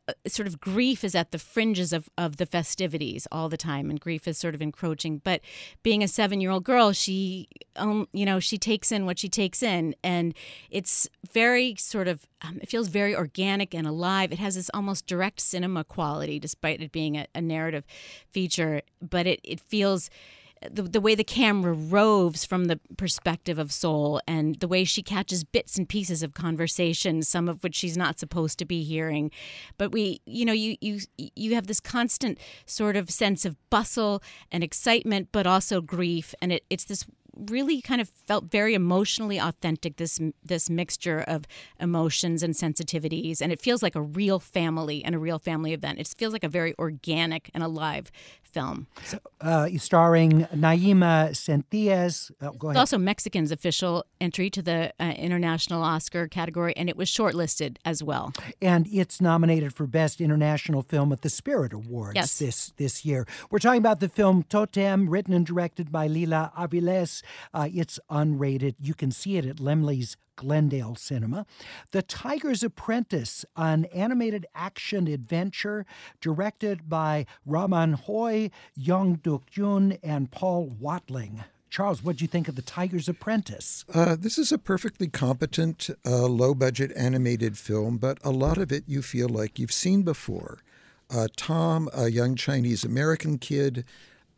uh, 0.08 0.12
sort 0.26 0.46
of 0.46 0.60
grief 0.60 1.04
is 1.04 1.14
at 1.14 1.30
the 1.30 1.38
fringes 1.38 1.92
of, 1.92 2.08
of 2.16 2.36
the 2.36 2.46
festivities 2.46 3.26
all 3.32 3.48
the 3.48 3.56
time. 3.56 3.90
And 3.90 4.00
grief 4.00 4.28
is 4.28 4.38
sort 4.38 4.54
of 4.54 4.62
encroaching. 4.62 5.20
But 5.24 5.40
being 5.82 6.02
a 6.02 6.08
seven 6.08 6.40
year 6.40 6.50
old 6.50 6.64
girl, 6.64 6.92
she, 6.92 7.48
um, 7.76 8.08
you 8.12 8.24
know, 8.24 8.40
she 8.40 8.58
takes 8.58 8.92
in 8.92 9.06
what 9.06 9.18
she 9.18 9.28
takes 9.28 9.62
in. 9.62 9.94
And 10.02 10.34
it's 10.70 11.08
very 11.32 11.74
sort 11.76 12.08
of, 12.08 12.26
um, 12.42 12.58
it 12.62 12.68
feels 12.68 12.88
very 12.88 13.14
organic 13.14 13.74
and 13.74 13.86
alive. 13.86 14.32
It 14.32 14.38
has 14.38 14.54
this 14.54 14.70
almost 14.72 15.06
direct 15.06 15.40
cinema 15.40 15.84
quality, 15.84 16.38
despite 16.38 16.80
it 16.80 16.92
being 16.92 17.16
a, 17.16 17.26
a 17.34 17.40
narrative 17.40 17.84
feature. 18.30 18.82
But 19.00 19.26
it, 19.26 19.40
it 19.42 19.60
feels 19.60 20.10
the, 20.70 20.82
the 20.82 21.00
way 21.00 21.14
the 21.14 21.24
camera 21.24 21.72
roves 21.72 22.44
from 22.44 22.66
the 22.66 22.80
perspective 22.96 23.58
of 23.58 23.72
Sol 23.72 24.20
and 24.26 24.56
the 24.56 24.68
way 24.68 24.84
she 24.84 25.02
catches 25.02 25.44
bits 25.44 25.76
and 25.76 25.88
pieces 25.88 26.22
of 26.22 26.34
conversation, 26.34 27.22
some 27.22 27.48
of 27.48 27.62
which 27.62 27.74
she's 27.74 27.96
not 27.96 28.18
supposed 28.18 28.58
to 28.58 28.64
be 28.64 28.82
hearing. 28.82 29.30
But 29.78 29.92
we, 29.92 30.20
you 30.26 30.44
know, 30.44 30.52
you 30.52 30.76
you 30.80 31.00
you 31.16 31.54
have 31.54 31.66
this 31.66 31.80
constant 31.80 32.38
sort 32.66 32.96
of 32.96 33.10
sense 33.10 33.44
of 33.44 33.56
bustle 33.70 34.22
and 34.50 34.62
excitement, 34.64 35.28
but 35.32 35.46
also 35.46 35.80
grief, 35.80 36.34
and 36.40 36.52
it, 36.52 36.64
it's 36.70 36.84
this 36.84 37.04
really 37.36 37.80
kind 37.80 38.00
of 38.00 38.08
felt 38.26 38.44
very 38.50 38.74
emotionally 38.74 39.38
authentic 39.38 39.96
this 39.96 40.20
this 40.44 40.68
mixture 40.70 41.20
of 41.26 41.44
emotions 41.80 42.42
and 42.42 42.54
sensitivities 42.54 43.40
and 43.40 43.52
it 43.52 43.60
feels 43.60 43.82
like 43.82 43.94
a 43.94 44.02
real 44.02 44.38
family 44.40 45.04
and 45.04 45.14
a 45.14 45.18
real 45.18 45.38
family 45.38 45.72
event 45.72 45.98
it 45.98 46.12
feels 46.16 46.32
like 46.32 46.44
a 46.44 46.48
very 46.48 46.74
organic 46.78 47.50
and 47.54 47.62
alive 47.62 48.10
film 48.42 48.86
Uh, 49.40 49.68
starring 49.78 50.46
Naíma 50.54 51.30
Sentíes. 51.34 52.30
Oh, 52.40 52.70
It's 52.70 52.78
also 52.78 52.98
Mexican's 52.98 53.50
official 53.50 54.04
entry 54.20 54.48
to 54.50 54.62
the 54.62 54.92
uh, 55.00 55.12
international 55.18 55.82
Oscar 55.82 56.28
category, 56.28 56.72
and 56.76 56.88
it 56.88 56.96
was 56.96 57.08
shortlisted 57.10 57.76
as 57.84 58.02
well. 58.02 58.32
and 58.62 58.86
it's 58.86 59.20
nominated 59.20 59.74
for 59.74 59.86
Best 59.88 60.20
International 60.20 60.82
Film 60.82 61.12
at 61.12 61.22
the 61.22 61.28
Spirit 61.30 61.72
Awards 61.72 62.14
Yes. 62.16 62.38
this 62.38 62.72
this 62.76 63.04
year. 63.04 63.26
We're 63.50 63.58
talking 63.58 63.80
about 63.86 63.98
the 64.00 64.08
film 64.08 64.44
Totem, 64.44 65.10
written 65.10 65.34
and 65.34 65.44
directed 65.44 65.90
by 65.90 66.06
Lila 66.06 66.52
Aviles. 66.56 67.22
Uh, 67.52 67.68
it's 67.72 67.98
unrated. 68.10 68.74
You 68.80 68.94
can 68.94 69.10
see 69.10 69.36
it 69.36 69.44
at 69.44 69.56
Laemmle's 69.56 70.16
Glendale 70.36 70.96
Cinema. 70.96 71.46
The 71.92 72.02
Tiger's 72.02 72.62
Apprentice, 72.62 73.44
an 73.56 73.84
animated 73.86 74.46
action 74.54 75.06
adventure 75.06 75.86
directed 76.20 76.88
by 76.88 77.26
Raman 77.46 77.92
Hoi, 77.94 78.50
Young 78.74 79.16
Duk 79.16 79.50
Jun, 79.50 79.98
and 80.02 80.30
Paul 80.30 80.66
Watling. 80.80 81.44
Charles, 81.70 82.04
what 82.04 82.16
do 82.18 82.24
you 82.24 82.28
think 82.28 82.46
of 82.46 82.54
The 82.54 82.62
Tiger's 82.62 83.08
Apprentice? 83.08 83.84
Uh, 83.92 84.14
this 84.16 84.38
is 84.38 84.52
a 84.52 84.58
perfectly 84.58 85.08
competent, 85.08 85.90
uh, 86.06 86.26
low 86.26 86.54
budget 86.54 86.92
animated 86.94 87.58
film, 87.58 87.98
but 87.98 88.18
a 88.22 88.30
lot 88.30 88.58
of 88.58 88.70
it 88.70 88.84
you 88.86 89.02
feel 89.02 89.28
like 89.28 89.58
you've 89.58 89.72
seen 89.72 90.02
before. 90.02 90.58
Uh, 91.10 91.26
Tom, 91.36 91.88
a 91.92 92.08
young 92.08 92.36
Chinese 92.36 92.84
American 92.84 93.38
kid, 93.38 93.84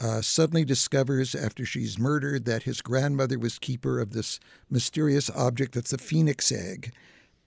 uh, 0.00 0.20
suddenly 0.20 0.64
discovers 0.64 1.34
after 1.34 1.64
she's 1.64 1.98
murdered 1.98 2.44
that 2.44 2.64
his 2.64 2.82
grandmother 2.82 3.38
was 3.38 3.58
keeper 3.58 4.00
of 4.00 4.12
this 4.12 4.38
mysterious 4.70 5.30
object 5.30 5.74
that's 5.74 5.92
a 5.92 5.98
phoenix 5.98 6.52
egg. 6.52 6.92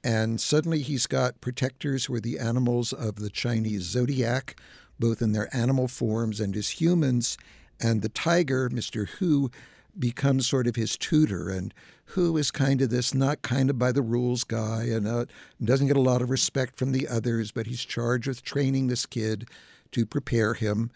And 0.04 0.40
suddenly 0.40 0.82
he's 0.82 1.08
got 1.08 1.42
protectors 1.42 2.06
who 2.06 2.16
are 2.16 2.20
the 2.20 2.40
animals 2.40 2.94
of 2.94 3.16
the 3.16 3.30
Chinese 3.30 3.84
zodiac, 3.84 4.60
both 5.00 5.22
in 5.22 5.34
their 5.34 5.54
animal 5.56 5.88
forms 5.88 6.40
and 6.40 6.56
as 6.56 6.70
humans. 6.82 7.38
And 7.80 8.02
the 8.02 8.10
tiger, 8.10 8.70
Mr. 8.70 9.08
Hu, 9.08 9.52
becomes 9.98 10.48
sort 10.48 10.68
of 10.68 10.76
his 10.76 10.98
tutor. 10.98 11.50
And 11.50 11.74
Hu 12.06 12.38
is 12.38 12.50
kind 12.50 12.82
of 12.82 12.90
this 12.90 13.14
not 13.14 13.42
kind 13.42 13.70
of 13.70 13.78
by 13.78 13.92
the 13.92 14.02
rules 14.02 14.44
guy 14.44 14.84
and 14.84 15.08
uh, 15.08 15.26
doesn't 15.64 15.88
get 15.88 15.98
a 15.98 16.02
lot 16.02 16.22
of 16.22 16.30
respect 16.30 16.78
from 16.78 16.94
the 16.94 17.08
others, 17.08 17.52
but 17.52 17.68
he's 17.68 17.84
charged 17.84 18.28
with 18.28 18.44
training 18.44 18.88
this 18.88 19.06
kid 19.06 19.48
to 19.92 20.06
prepare 20.06 20.54
him. 20.54 20.92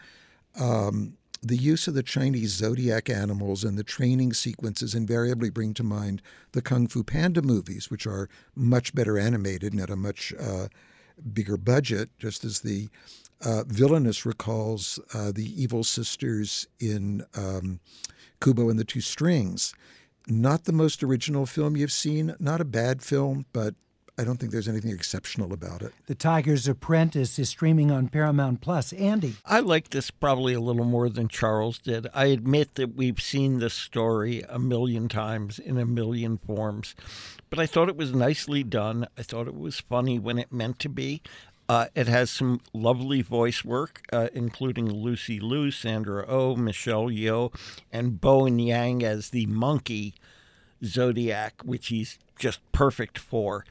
Um, 0.60 1.18
the 1.44 1.58
use 1.58 1.88
of 1.88 1.94
the 1.94 2.04
Chinese 2.04 2.52
zodiac 2.52 3.10
animals 3.10 3.64
and 3.64 3.78
the 3.78 3.84
training 3.84 4.32
sequences 4.34 4.96
invariably 4.96 5.50
bring 5.50 5.74
to 5.74 5.84
mind 5.84 6.22
the 6.54 6.62
Kung 6.62 6.88
Fu 6.88 7.04
Panda 7.04 7.42
movies, 7.42 7.92
which 7.92 8.08
are 8.08 8.30
much 8.56 8.96
better 8.96 9.18
animated 9.18 9.74
and 9.74 9.82
at 9.82 9.90
a 9.90 9.98
much 9.98 10.34
uh, 10.40 10.68
bigger 11.34 11.58
budget, 11.58 12.10
just 12.18 12.46
as 12.46 12.62
the 12.62 12.88
uh, 13.46 13.64
villainous 13.68 14.26
recalls 14.26 15.00
uh, 15.14 15.32
the 15.34 15.62
evil 15.62 15.84
sisters 15.84 16.66
in 16.80 17.26
um, 17.36 17.82
Kubo 18.40 18.70
and 18.70 18.80
the 18.80 18.86
Two 18.86 19.02
Strings. 19.02 19.74
Not 20.28 20.64
the 20.64 20.72
most 20.72 21.04
original 21.04 21.46
film 21.46 21.76
you've 21.76 21.92
seen, 21.92 22.36
not 22.40 22.62
a 22.62 22.66
bad 22.66 23.02
film, 23.02 23.46
but 23.52 23.76
I 24.16 24.24
don't 24.24 24.38
think 24.38 24.52
there's 24.52 24.68
anything 24.68 24.92
exceptional 24.92 25.54
about 25.54 25.82
it. 25.82 25.92
The 26.06 26.14
Tiger's 26.14 26.68
Apprentice 26.68 27.40
is 27.40 27.50
streaming 27.50 27.90
on 27.90 28.10
Paramount 28.10 28.62
Plus. 28.62 28.94
Andy. 28.94 29.36
I 29.44 29.60
like 29.60 29.90
this 29.90 30.12
probably 30.12 30.54
a 30.54 30.60
little 30.60 30.86
more 30.86 31.10
than 31.10 31.28
Charles 31.28 31.80
did. 31.80 32.08
I 32.14 32.26
admit 32.26 32.76
that 32.76 32.96
we've 32.96 33.20
seen 33.20 33.58
this 33.58 33.74
story 33.74 34.44
a 34.48 34.60
million 34.60 35.10
times 35.10 35.58
in 35.58 35.80
a 35.80 35.86
million 35.86 36.38
forms, 36.38 36.94
but 37.50 37.58
I 37.58 37.66
thought 37.66 37.90
it 37.90 37.98
was 37.98 38.14
nicely 38.14 38.64
done. 38.64 39.08
I 39.18 39.24
thought 39.24 39.48
it 39.48 39.58
was 39.58 39.80
funny 39.80 40.20
when 40.20 40.38
it 40.38 40.52
meant 40.52 40.78
to 40.80 40.90
be. 40.90 41.24
Uh, 41.68 41.88
it 41.96 42.08
has 42.08 42.30
some 42.30 42.62
lovely 42.72 43.24
voice 43.24 43.66
work, 43.66 44.02
uh, 44.14 44.28
including 44.34 44.92
Lucy 44.92 45.40
Liu, 45.40 45.72
Sandra 45.72 46.24
O, 46.28 46.52
oh, 46.52 46.56
Michelle 46.56 47.06
Yeoh, 47.06 47.52
and 47.92 48.22
Bowen 48.22 48.60
Yang 48.60 49.04
as 49.04 49.30
the 49.32 49.48
monkey 49.48 50.14
Zodiac, 50.84 51.62
which 51.64 51.88
he's 51.88 52.20
just 52.38 52.60
perfect 52.74 53.18
for. 53.18 53.66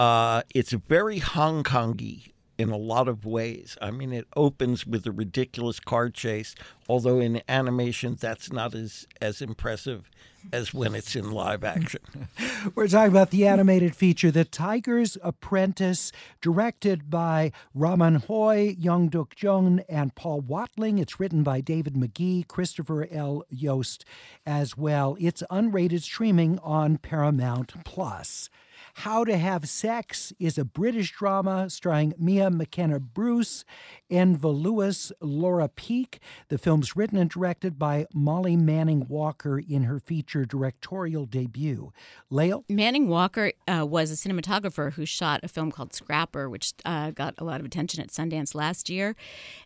Uh, 0.00 0.40
it's 0.54 0.72
very 0.72 1.18
Hong 1.18 1.62
Kongy 1.62 2.32
in 2.56 2.70
a 2.70 2.76
lot 2.78 3.06
of 3.06 3.26
ways. 3.26 3.76
I 3.82 3.90
mean, 3.90 4.14
it 4.14 4.26
opens 4.34 4.86
with 4.86 5.06
a 5.06 5.12
ridiculous 5.12 5.78
car 5.78 6.08
chase, 6.08 6.54
although 6.88 7.20
in 7.20 7.42
animation 7.50 8.16
that's 8.18 8.50
not 8.50 8.74
as 8.74 9.06
as 9.20 9.42
impressive 9.42 10.10
as 10.54 10.72
when 10.72 10.94
it's 10.94 11.14
in 11.14 11.30
live 11.30 11.64
action. 11.64 12.00
We're 12.74 12.88
talking 12.88 13.10
about 13.10 13.28
the 13.28 13.46
animated 13.46 13.94
feature, 13.94 14.30
The 14.30 14.46
Tiger's 14.46 15.18
Apprentice, 15.22 16.12
directed 16.40 17.10
by 17.10 17.52
Raman 17.74 18.14
Hoi, 18.26 18.74
Young 18.78 19.10
Duk 19.10 19.34
Jung, 19.42 19.80
and 19.86 20.14
Paul 20.14 20.40
Watling. 20.40 20.98
It's 20.98 21.20
written 21.20 21.42
by 21.42 21.60
David 21.60 21.94
Magee, 21.94 22.46
Christopher 22.48 23.06
L. 23.10 23.44
Yost 23.50 24.06
as 24.46 24.78
well. 24.78 25.18
It's 25.20 25.42
unrated 25.50 26.00
streaming 26.00 26.58
on 26.60 26.96
Paramount 26.96 27.84
Plus. 27.84 28.48
How 28.94 29.24
to 29.24 29.36
Have 29.36 29.68
Sex 29.68 30.32
is 30.38 30.58
a 30.58 30.64
British 30.64 31.12
drama 31.12 31.70
starring 31.70 32.14
Mia 32.18 32.50
McKenna 32.50 33.00
Bruce, 33.00 33.64
Enva 34.10 34.52
Lewis, 34.54 35.12
Lara 35.20 35.68
Peake. 35.68 36.20
The 36.48 36.58
film's 36.58 36.96
written 36.96 37.18
and 37.18 37.30
directed 37.30 37.78
by 37.78 38.06
Molly 38.12 38.56
Manning 38.56 39.06
Walker 39.08 39.58
in 39.58 39.84
her 39.84 39.98
feature 40.00 40.44
directorial 40.44 41.26
debut. 41.26 41.92
Lael? 42.30 42.64
Manning 42.68 43.08
Walker 43.08 43.52
uh, 43.68 43.86
was 43.86 44.10
a 44.10 44.28
cinematographer 44.28 44.92
who 44.92 45.06
shot 45.06 45.40
a 45.42 45.48
film 45.48 45.70
called 45.70 45.94
Scrapper, 45.94 46.48
which 46.48 46.74
uh, 46.84 47.10
got 47.12 47.34
a 47.38 47.44
lot 47.44 47.60
of 47.60 47.66
attention 47.66 48.00
at 48.00 48.08
Sundance 48.08 48.54
last 48.54 48.90
year. 48.90 49.16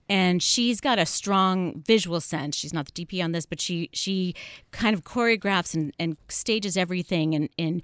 And 0.09 0.43
she's 0.43 0.81
got 0.81 0.99
a 0.99 1.07
strong 1.07 1.83
visual 1.87 2.21
sense. 2.21 2.57
She's 2.57 2.73
not 2.73 2.93
the 2.93 3.05
DP 3.05 3.23
on 3.23 3.33
this, 3.33 3.47
but 3.47 3.61
she 3.61 3.89
she 3.93 4.35
kind 4.71 4.95
of 4.95 5.05
choreographs 5.05 5.75
and, 5.75 5.93
and 5.99 6.17
stages 6.29 6.77
everything 6.77 7.33
in, 7.33 7.49
in 7.57 7.83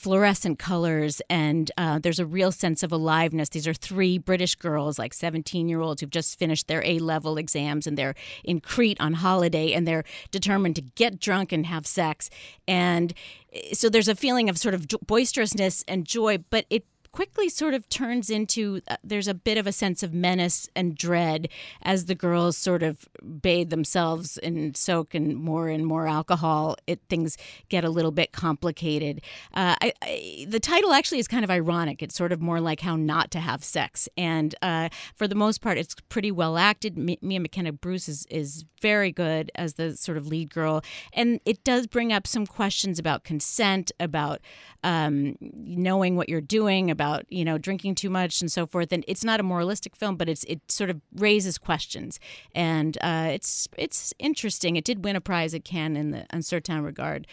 fluorescent 0.00 0.58
colors 0.58 1.20
and 1.28 1.70
uh, 1.76 1.98
there's 1.98 2.18
a 2.18 2.24
real 2.24 2.50
sense 2.50 2.82
of 2.82 2.90
aliveness. 2.90 3.50
These 3.50 3.68
are 3.68 3.74
three 3.74 4.16
British 4.16 4.54
girls, 4.54 4.98
like 4.98 5.12
17 5.12 5.68
year 5.68 5.82
olds, 5.82 6.00
who've 6.00 6.08
just 6.08 6.38
finished 6.38 6.68
their 6.68 6.82
A 6.86 6.98
level 7.00 7.36
exams 7.36 7.86
and 7.86 7.98
they're 7.98 8.14
in 8.42 8.60
Crete 8.60 8.98
on 8.98 9.12
holiday 9.12 9.74
and 9.74 9.86
they're 9.86 10.04
determined 10.30 10.76
to 10.76 10.82
get 10.82 11.20
drunk 11.20 11.52
and 11.52 11.66
have 11.66 11.86
sex. 11.86 12.30
And 12.66 13.12
eh, 13.52 13.74
so 13.74 13.90
there's 13.90 14.08
a 14.08 14.14
feeling 14.14 14.48
of 14.48 14.56
sort 14.56 14.74
of 14.74 14.88
boisterousness 15.06 15.84
and 15.86 16.06
joy, 16.06 16.38
but 16.48 16.64
it 16.70 16.84
quickly 17.12 17.48
sort 17.48 17.74
of 17.74 17.88
turns 17.88 18.30
into 18.30 18.80
uh, 18.88 18.96
there's 19.02 19.28
a 19.28 19.34
bit 19.34 19.58
of 19.58 19.66
a 19.66 19.72
sense 19.72 20.02
of 20.02 20.14
menace 20.14 20.68
and 20.76 20.94
dread 20.94 21.48
as 21.82 22.06
the 22.06 22.14
girls 22.14 22.56
sort 22.56 22.82
of 22.82 23.08
bathe 23.42 23.70
themselves 23.70 24.38
and 24.38 24.76
soak 24.76 25.14
in 25.14 25.34
more 25.34 25.68
and 25.68 25.86
more 25.86 26.06
alcohol. 26.06 26.76
It 26.86 27.00
things 27.08 27.36
get 27.68 27.84
a 27.84 27.90
little 27.90 28.12
bit 28.12 28.32
complicated. 28.32 29.20
Uh, 29.54 29.74
I, 29.80 29.92
I, 30.02 30.46
the 30.48 30.60
title 30.60 30.92
actually 30.92 31.18
is 31.18 31.28
kind 31.28 31.44
of 31.44 31.50
ironic. 31.50 32.02
It's 32.02 32.14
sort 32.14 32.32
of 32.32 32.40
more 32.40 32.60
like 32.60 32.80
how 32.80 32.96
not 32.96 33.30
to 33.32 33.40
have 33.40 33.64
sex, 33.64 34.08
and 34.16 34.54
uh, 34.62 34.88
for 35.16 35.26
the 35.26 35.34
most 35.34 35.60
part, 35.60 35.78
it's 35.78 35.94
pretty 36.08 36.30
well 36.30 36.56
acted. 36.56 36.96
M- 36.96 37.16
Mia 37.20 37.40
McKenna 37.40 37.72
Bruce 37.72 38.08
is 38.08 38.26
is 38.30 38.64
very 38.80 39.12
good 39.12 39.50
as 39.54 39.74
the 39.74 39.96
sort 39.96 40.16
of 40.16 40.26
lead 40.26 40.50
girl, 40.50 40.82
and 41.12 41.40
it 41.44 41.64
does 41.64 41.86
bring 41.86 42.12
up 42.12 42.26
some 42.26 42.46
questions 42.46 42.98
about 42.98 43.24
consent, 43.24 43.90
about 43.98 44.40
um, 44.82 45.36
knowing 45.40 46.16
what 46.16 46.28
you're 46.28 46.40
doing 46.40 46.90
about 46.90 46.99
you 47.28 47.44
know 47.44 47.58
drinking 47.58 47.94
too 47.94 48.10
much 48.10 48.40
and 48.40 48.50
so 48.50 48.66
forth. 48.66 48.92
And 48.92 49.04
it's 49.08 49.24
not 49.24 49.40
a 49.40 49.42
moralistic 49.42 49.96
film, 49.96 50.16
but 50.16 50.28
it's 50.28 50.44
it 50.44 50.60
sort 50.70 50.90
of 50.90 51.00
raises 51.16 51.58
questions, 51.58 52.20
and 52.54 52.96
uh, 53.00 53.28
it's 53.32 53.68
it's 53.76 54.14
interesting. 54.18 54.76
It 54.76 54.84
did 54.84 55.04
win 55.04 55.16
a 55.16 55.20
prize 55.20 55.54
at 55.54 55.64
Cannes 55.64 55.96
in 55.96 56.10
the 56.10 56.26
Un 56.32 56.42
Certain 56.42 56.82
Regard 56.82 57.26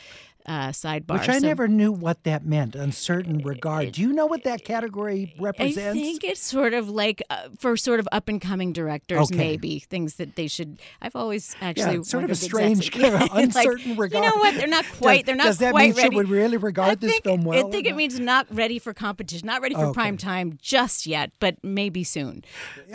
uh, 0.48 0.70
sidebar. 0.70 1.20
Which 1.20 1.30
I 1.30 1.40
so, 1.40 1.48
never 1.48 1.68
knew 1.68 1.92
what 1.92 2.24
that 2.24 2.46
meant, 2.46 2.76
uncertain 2.76 3.40
regard. 3.40 3.92
Do 3.92 4.02
you 4.02 4.14
know 4.14 4.26
what 4.26 4.44
that 4.46 4.64
category 4.64 5.36
represents? 5.40 5.98
I 5.98 6.02
think 6.02 6.24
it's 6.24 6.42
sort 6.42 6.74
of 6.74 6.90
like 6.90 7.22
uh, 7.30 7.50
for 7.60 7.76
sort 7.76 8.00
of 8.00 8.08
up 8.14 8.30
and 8.30 8.40
coming 8.40 8.72
directors, 8.72 9.30
okay. 9.30 9.36
maybe 9.36 9.80
things 9.80 10.16
that 10.16 10.36
they 10.36 10.48
should. 10.48 10.80
I've 11.02 11.16
always 11.16 11.56
actually 11.60 11.98
yeah, 11.98 12.02
sort 12.04 12.24
of 12.24 12.32
a 12.32 12.36
strange 12.36 12.92
kind 12.98 13.16
of 13.16 13.30
uncertain 13.34 13.92
like, 13.92 14.00
regard. 14.00 14.26
You 14.26 14.32
know 14.32 14.38
what? 14.38 14.56
They're 14.56 14.68
not 14.68 14.86
quite. 15.00 15.18
Does, 15.18 15.26
they're 15.26 15.36
not 15.36 15.44
does 15.44 15.58
that 15.58 15.72
quite 15.72 15.90
mean 15.90 15.96
ready. 15.98 16.10
She 16.10 16.16
would 16.16 16.30
really 16.30 16.58
regard 16.58 16.90
I 16.90 16.96
this 16.96 17.12
think, 17.12 17.24
film 17.26 17.44
well. 17.44 17.68
I 17.68 17.70
think 17.70 17.86
it 17.86 17.96
means 17.96 18.18
not 18.20 18.48
ready 18.50 18.80
for 18.80 18.94
competition, 18.94 19.46
not 19.46 19.62
ready 19.62 19.76
for 19.76 19.88
okay. 19.88 19.94
prime 19.94 20.18
time 20.18 20.58
just 20.62 21.06
yet, 21.06 21.32
but 21.40 21.58
maybe 21.62 22.06
soon. 22.06 22.46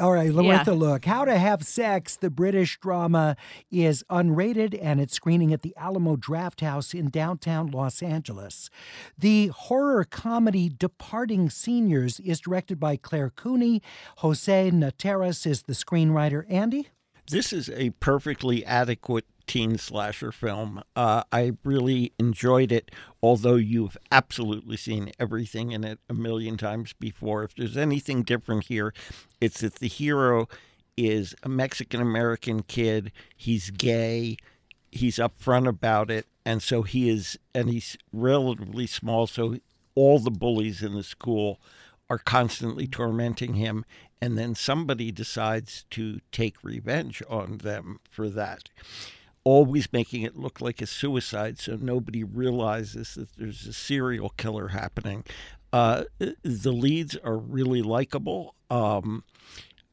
All 0.01 0.13
right, 0.13 0.33
worth 0.33 0.69
a 0.69 0.73
look. 0.73 1.05
How 1.05 1.27
to 1.27 1.37
Have 1.37 1.65
Sex, 1.65 2.17
the 2.17 2.31
British 2.31 2.79
drama, 2.79 3.37
is 3.71 4.05
unrated 4.09 4.79
and 4.81 5.01
it's 5.01 5.15
screening 5.15 5.53
at 5.53 5.63
the 5.63 5.75
Alamo 5.77 6.17
Drafthouse 6.17 6.99
in 6.99 7.11
downtown 7.11 7.42
Los 7.47 8.03
Angeles. 8.03 8.23
Angeles. 8.23 8.71
The 9.19 9.49
horror 9.49 10.05
comedy 10.05 10.69
Departing 10.69 11.51
Seniors 11.51 12.21
is 12.21 12.41
directed 12.41 12.79
by 12.79 12.97
Claire 12.97 13.31
Cooney. 13.31 13.83
Jose 14.19 14.71
Nateras 14.71 15.47
is 15.47 15.63
the 15.63 15.73
screenwriter. 15.73 16.45
Andy? 16.49 16.89
This 17.31 17.53
is 17.53 17.69
a 17.71 17.91
perfectly 17.91 18.65
adequate 18.65 19.25
teen 19.47 19.77
slasher 19.77 20.31
film. 20.31 20.83
Uh, 20.95 21.25
I 21.33 21.53
really 21.65 22.13
enjoyed 22.19 22.71
it, 22.71 22.91
although 23.23 23.57
you've 23.57 23.97
absolutely 24.11 24.77
seen 24.77 25.11
everything 25.19 25.73
in 25.73 25.83
it 25.83 25.99
a 26.09 26.15
million 26.15 26.57
times 26.57 26.93
before. 26.93 27.43
If 27.45 27.55
there's 27.55 27.77
anything 27.77 28.23
different 28.23 28.67
here, 28.67 28.95
it's 29.41 29.61
that 29.61 29.77
the 29.77 29.89
hero 29.89 30.49
is 30.97 31.35
a 31.43 31.49
Mexican 31.49 32.01
American 32.01 32.63
kid, 32.63 33.11
he's 33.37 33.71
gay, 33.71 34.37
he's 34.93 35.17
upfront 35.17 35.67
about 35.67 36.11
it, 36.11 36.27
and 36.45 36.63
so 36.63 36.83
he 36.83 37.09
is, 37.09 37.39
and 37.55 37.69
he's 37.71 37.97
relatively 38.13 38.87
small, 38.87 39.27
so 39.27 39.57
all 39.95 40.19
the 40.21 40.31
bullies 40.31 40.83
in 40.83 40.95
the 40.95 41.03
school 41.03 41.59
are 42.09 42.19
constantly 42.19 42.87
tormenting 42.87 43.55
him, 43.55 43.85
and 44.21 44.39
then 44.39 44.55
somebody 44.55 45.11
decides 45.11 45.85
to 45.91 46.21
take 46.31 46.63
revenge 46.63 47.23
on 47.29 47.59
them 47.59 47.99
for 48.11 48.29
that. 48.29 48.69
always 49.45 49.93
making 49.93 50.23
it 50.23 50.37
look 50.37 50.61
like 50.61 50.81
a 50.81 50.87
suicide 50.87 51.59
so 51.59 51.77
nobody 51.81 52.23
realizes 52.23 53.15
that 53.15 53.29
there's 53.37 53.67
a 53.67 53.73
serial 53.73 54.31
killer 54.31 54.69
happening. 54.69 55.25
Uh, 55.73 56.05
the 56.43 56.73
leads 56.73 57.17
are 57.17 57.37
really 57.37 57.83
likable. 57.83 58.55
Um, 58.71 59.25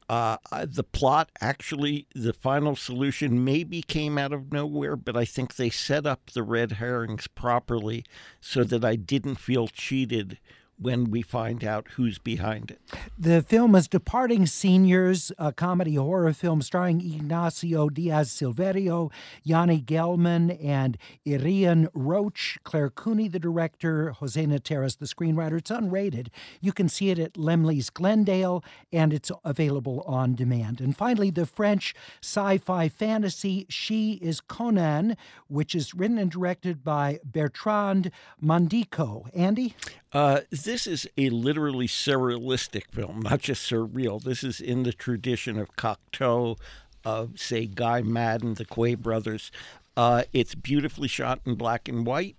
uh, 0.10 0.38
the 0.66 0.84
plot 0.84 1.30
actually, 1.40 2.08
the 2.16 2.34
final 2.34 2.76
solution 2.76 3.44
maybe 3.44 3.84
came 3.84 4.18
out 4.18 4.34
of 4.34 4.52
nowhere, 4.52 4.96
but 4.96 5.16
I 5.16 5.24
think 5.24 5.56
they 5.56 5.70
set 5.70 6.08
up 6.08 6.32
the 6.32 6.42
red 6.42 6.74
herrings 6.74 7.28
properly 7.28 8.04
so 8.42 8.64
that 8.64 8.84
I 8.84 8.96
didn't 8.96 9.36
feel 9.36 9.68
cheated 9.68 10.40
when 10.80 11.12
we 11.12 11.22
find 11.22 11.64
out 11.64 11.88
who's 11.96 12.18
behind 12.18 12.72
it. 12.72 12.80
The 13.18 13.42
film 13.42 13.76
is 13.76 13.88
Departing 13.88 14.46
Seniors, 14.46 15.32
a 15.38 15.52
comedy 15.52 15.96
horror 15.96 16.32
film 16.34 16.62
starring 16.62 17.02
Ignacio 17.02 17.90
Diaz 17.90 18.30
Silverio, 18.30 19.12
Yani 19.46 19.84
Gellman, 19.84 20.58
and 20.64 20.98
Irian 21.28 21.88
Roach, 21.94 22.58
Claire 22.64 22.90
Cooney, 22.90 23.28
the 23.28 23.40
director, 23.40 24.12
Jose 24.12 24.44
Nateras, 24.46 24.98
the 24.98 25.06
screenwriter. 25.06 25.58
It's 25.58 25.72
unrated. 25.72 26.28
You 26.62 26.72
can 26.72 26.88
see 26.88 27.10
it 27.10 27.20
at 27.20 27.34
Laemmle's 27.34 27.90
Glendale, 27.90 28.64
and 28.94 29.12
it's 29.12 29.32
available 29.44 30.02
on 30.08 30.36
demand. 30.36 30.80
And 30.80 30.96
finally, 30.96 31.30
the 31.30 31.46
French 31.46 31.94
sci 32.22 32.58
fi 32.58 32.88
fantasy 32.88 33.66
She 33.70 34.14
is 34.22 34.40
Conann, 34.40 35.18
which 35.48 35.76
is 35.76 35.94
written 35.94 36.18
and 36.18 36.32
directed 36.32 36.84
by 36.84 37.20
Bertrand 37.24 38.12
Mandico. 38.42 39.28
Andy? 39.34 39.76
Uh, 40.12 40.42
this 40.70 40.86
is 40.86 41.10
a 41.18 41.32
literally 41.32 41.88
surrealistic 41.88 42.92
film, 42.92 43.22
not 43.22 43.40
just 43.40 43.68
surreal. 43.68 44.22
This 44.22 44.44
is 44.44 44.62
in 44.62 44.84
the 44.84 44.94
tradition 44.94 45.58
of 45.58 45.76
Cocteau, 45.76 46.60
of, 47.04 47.40
say, 47.40 47.66
Guy 47.66 48.04
Maddin, 48.04 48.54
the 48.54 48.66
Quay 48.66 48.94
brothers. 48.94 49.52
Uh, 49.98 50.26
it's 50.32 50.54
beautifully 50.54 51.08
shot 51.08 51.40
in 51.44 51.56
black 51.56 51.90
and 51.90 52.06
white, 52.06 52.36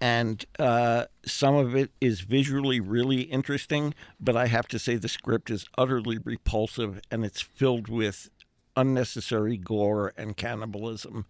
and 0.00 0.46
uh, 0.58 1.04
some 1.26 1.56
of 1.56 1.76
it 1.76 1.90
is 2.00 2.20
visually 2.20 2.80
really 2.80 3.22
interesting, 3.22 3.92
but 4.18 4.34
I 4.34 4.46
have 4.46 4.66
to 4.68 4.78
say 4.78 4.96
the 4.96 5.06
script 5.06 5.50
is 5.50 5.66
utterly 5.76 6.16
repulsive 6.16 7.02
and 7.10 7.22
it's 7.22 7.42
filled 7.42 7.88
with 7.88 8.30
unnecessary 8.76 9.58
gore 9.58 10.14
and 10.16 10.38
cannibalism 10.38 11.26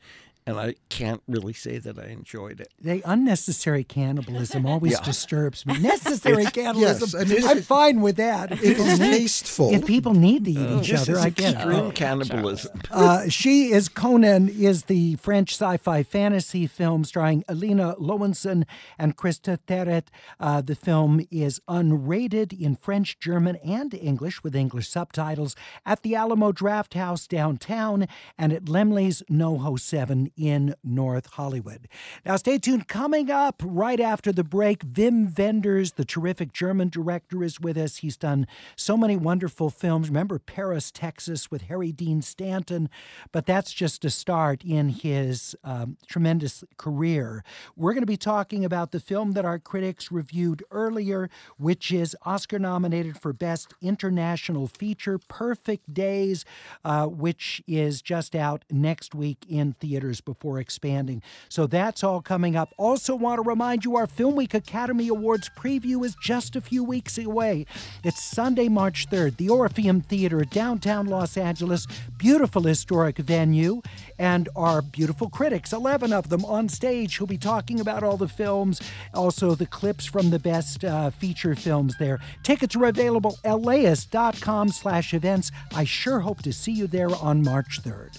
and 0.46 0.58
I 0.58 0.74
can't 0.90 1.22
really 1.26 1.54
say 1.54 1.78
that 1.78 1.98
I 1.98 2.06
enjoyed 2.06 2.60
it. 2.60 2.68
The 2.78 3.02
unnecessary 3.04 3.82
cannibalism 3.82 4.66
always 4.66 4.92
yeah. 4.92 5.02
disturbs 5.02 5.64
me. 5.64 5.78
Necessary 5.78 6.44
cannibalism, 6.44 7.08
yes, 7.12 7.14
I 7.14 7.24
mean, 7.24 7.46
I'm 7.46 7.62
fine 7.62 8.00
with 8.02 8.16
that. 8.16 8.52
It's 8.52 8.98
tasteful. 8.98 9.72
If 9.72 9.86
people 9.86 10.12
need 10.12 10.44
to 10.44 10.50
eat 10.50 10.58
uh, 10.58 10.80
each 10.80 10.92
other, 10.92 11.18
I 11.18 11.30
get 11.30 11.54
extreme 11.54 11.86
it. 11.86 11.94
cannibalism. 11.94 12.78
Uh, 12.90 13.28
she 13.28 13.72
is 13.72 13.88
Conann 13.88 14.48
is 14.48 14.84
the 14.84 15.16
French 15.16 15.52
sci-fi 15.52 16.02
fantasy 16.02 16.66
film 16.66 17.04
starring 17.04 17.42
Elina 17.48 17.94
Löwensohn 17.98 18.64
and 18.98 19.16
Christa 19.16 19.58
Théret. 19.66 20.08
Uh, 20.38 20.60
the 20.60 20.74
film 20.74 21.22
is 21.30 21.60
unrated 21.68 22.52
in 22.52 22.76
French, 22.76 23.18
German, 23.18 23.56
and 23.64 23.94
English 23.94 24.42
with 24.42 24.54
English 24.54 24.88
subtitles 24.90 25.56
at 25.86 26.02
the 26.02 26.14
Alamo 26.14 26.52
Drafthouse 26.52 27.26
downtown 27.26 28.06
and 28.36 28.52
at 28.52 28.64
Laemmle's 28.64 29.22
NoHo 29.30 29.80
7 29.80 30.32
in 30.36 30.74
North 30.82 31.26
Hollywood. 31.26 31.88
Now, 32.24 32.36
stay 32.36 32.58
tuned. 32.58 32.88
Coming 32.88 33.30
up 33.30 33.62
right 33.64 34.00
after 34.00 34.32
the 34.32 34.44
break, 34.44 34.84
Wim 34.84 35.36
Wenders, 35.36 35.92
the 35.92 36.04
terrific 36.04 36.52
German 36.52 36.88
director, 36.88 37.42
is 37.42 37.60
with 37.60 37.76
us. 37.76 37.98
He's 37.98 38.16
done 38.16 38.46
so 38.76 38.96
many 38.96 39.16
wonderful 39.16 39.70
films. 39.70 40.08
Remember 40.08 40.38
Paris, 40.38 40.90
Texas 40.90 41.50
with 41.50 41.62
Harry 41.62 41.92
Dean 41.92 42.22
Stanton, 42.22 42.88
but 43.32 43.46
that's 43.46 43.72
just 43.72 44.04
a 44.04 44.10
start 44.10 44.64
in 44.64 44.88
his 44.88 45.56
um, 45.64 45.96
tremendous 46.06 46.64
career. 46.76 47.44
We're 47.76 47.92
going 47.92 48.02
to 48.02 48.06
be 48.06 48.16
talking 48.16 48.64
about 48.64 48.92
the 48.92 49.00
film 49.00 49.32
that 49.32 49.44
our 49.44 49.58
critics 49.58 50.10
reviewed 50.10 50.64
earlier, 50.70 51.30
which 51.58 51.92
is 51.92 52.16
Oscar 52.24 52.58
nominated 52.58 53.18
for 53.18 53.32
Best 53.32 53.74
International 53.80 54.66
Feature, 54.66 55.18
Perfect 55.18 55.92
Days, 55.92 56.44
uh, 56.84 57.06
which 57.06 57.62
is 57.66 58.02
just 58.02 58.34
out 58.34 58.64
next 58.70 59.14
week 59.14 59.44
in 59.48 59.74
theaters 59.74 60.20
before 60.24 60.58
expanding. 60.58 61.22
So 61.48 61.66
that's 61.66 62.04
all 62.04 62.20
coming 62.20 62.56
up. 62.56 62.72
Also, 62.76 63.14
want 63.14 63.42
to 63.42 63.48
remind 63.48 63.84
you 63.84 63.96
our 63.96 64.06
Film 64.06 64.36
Week 64.36 64.54
Academy 64.54 65.08
Awards 65.08 65.50
preview 65.56 66.04
is 66.04 66.16
just 66.22 66.56
a 66.56 66.60
few 66.60 66.84
weeks 66.84 67.18
away. 67.18 67.66
It's 68.02 68.22
Sunday, 68.22 68.68
March 68.68 69.08
3rd, 69.08 69.36
the 69.36 69.48
Orpheum 69.48 70.00
Theater, 70.00 70.44
downtown 70.44 71.06
Los 71.06 71.36
Angeles. 71.36 71.86
Beautiful 72.16 72.62
historic 72.62 73.18
venue. 73.18 73.82
And 74.18 74.48
our 74.54 74.82
beautiful 74.82 75.28
critics, 75.28 75.72
11 75.72 76.12
of 76.12 76.28
them 76.28 76.44
on 76.44 76.68
stage, 76.68 77.16
who'll 77.16 77.26
be 77.26 77.38
talking 77.38 77.80
about 77.80 78.02
all 78.02 78.16
the 78.16 78.28
films, 78.28 78.80
also 79.12 79.54
the 79.54 79.66
clips 79.66 80.06
from 80.06 80.30
the 80.30 80.38
best 80.38 80.84
uh, 80.84 81.10
feature 81.10 81.54
films 81.54 81.94
there. 81.98 82.20
Tickets 82.42 82.76
are 82.76 82.84
available 82.84 83.38
laist.com 83.44 84.68
slash 84.68 85.14
events. 85.14 85.50
I 85.74 85.84
sure 85.84 86.20
hope 86.20 86.42
to 86.42 86.52
see 86.52 86.72
you 86.72 86.86
there 86.86 87.10
on 87.10 87.42
March 87.42 87.82
3rd. 87.82 88.18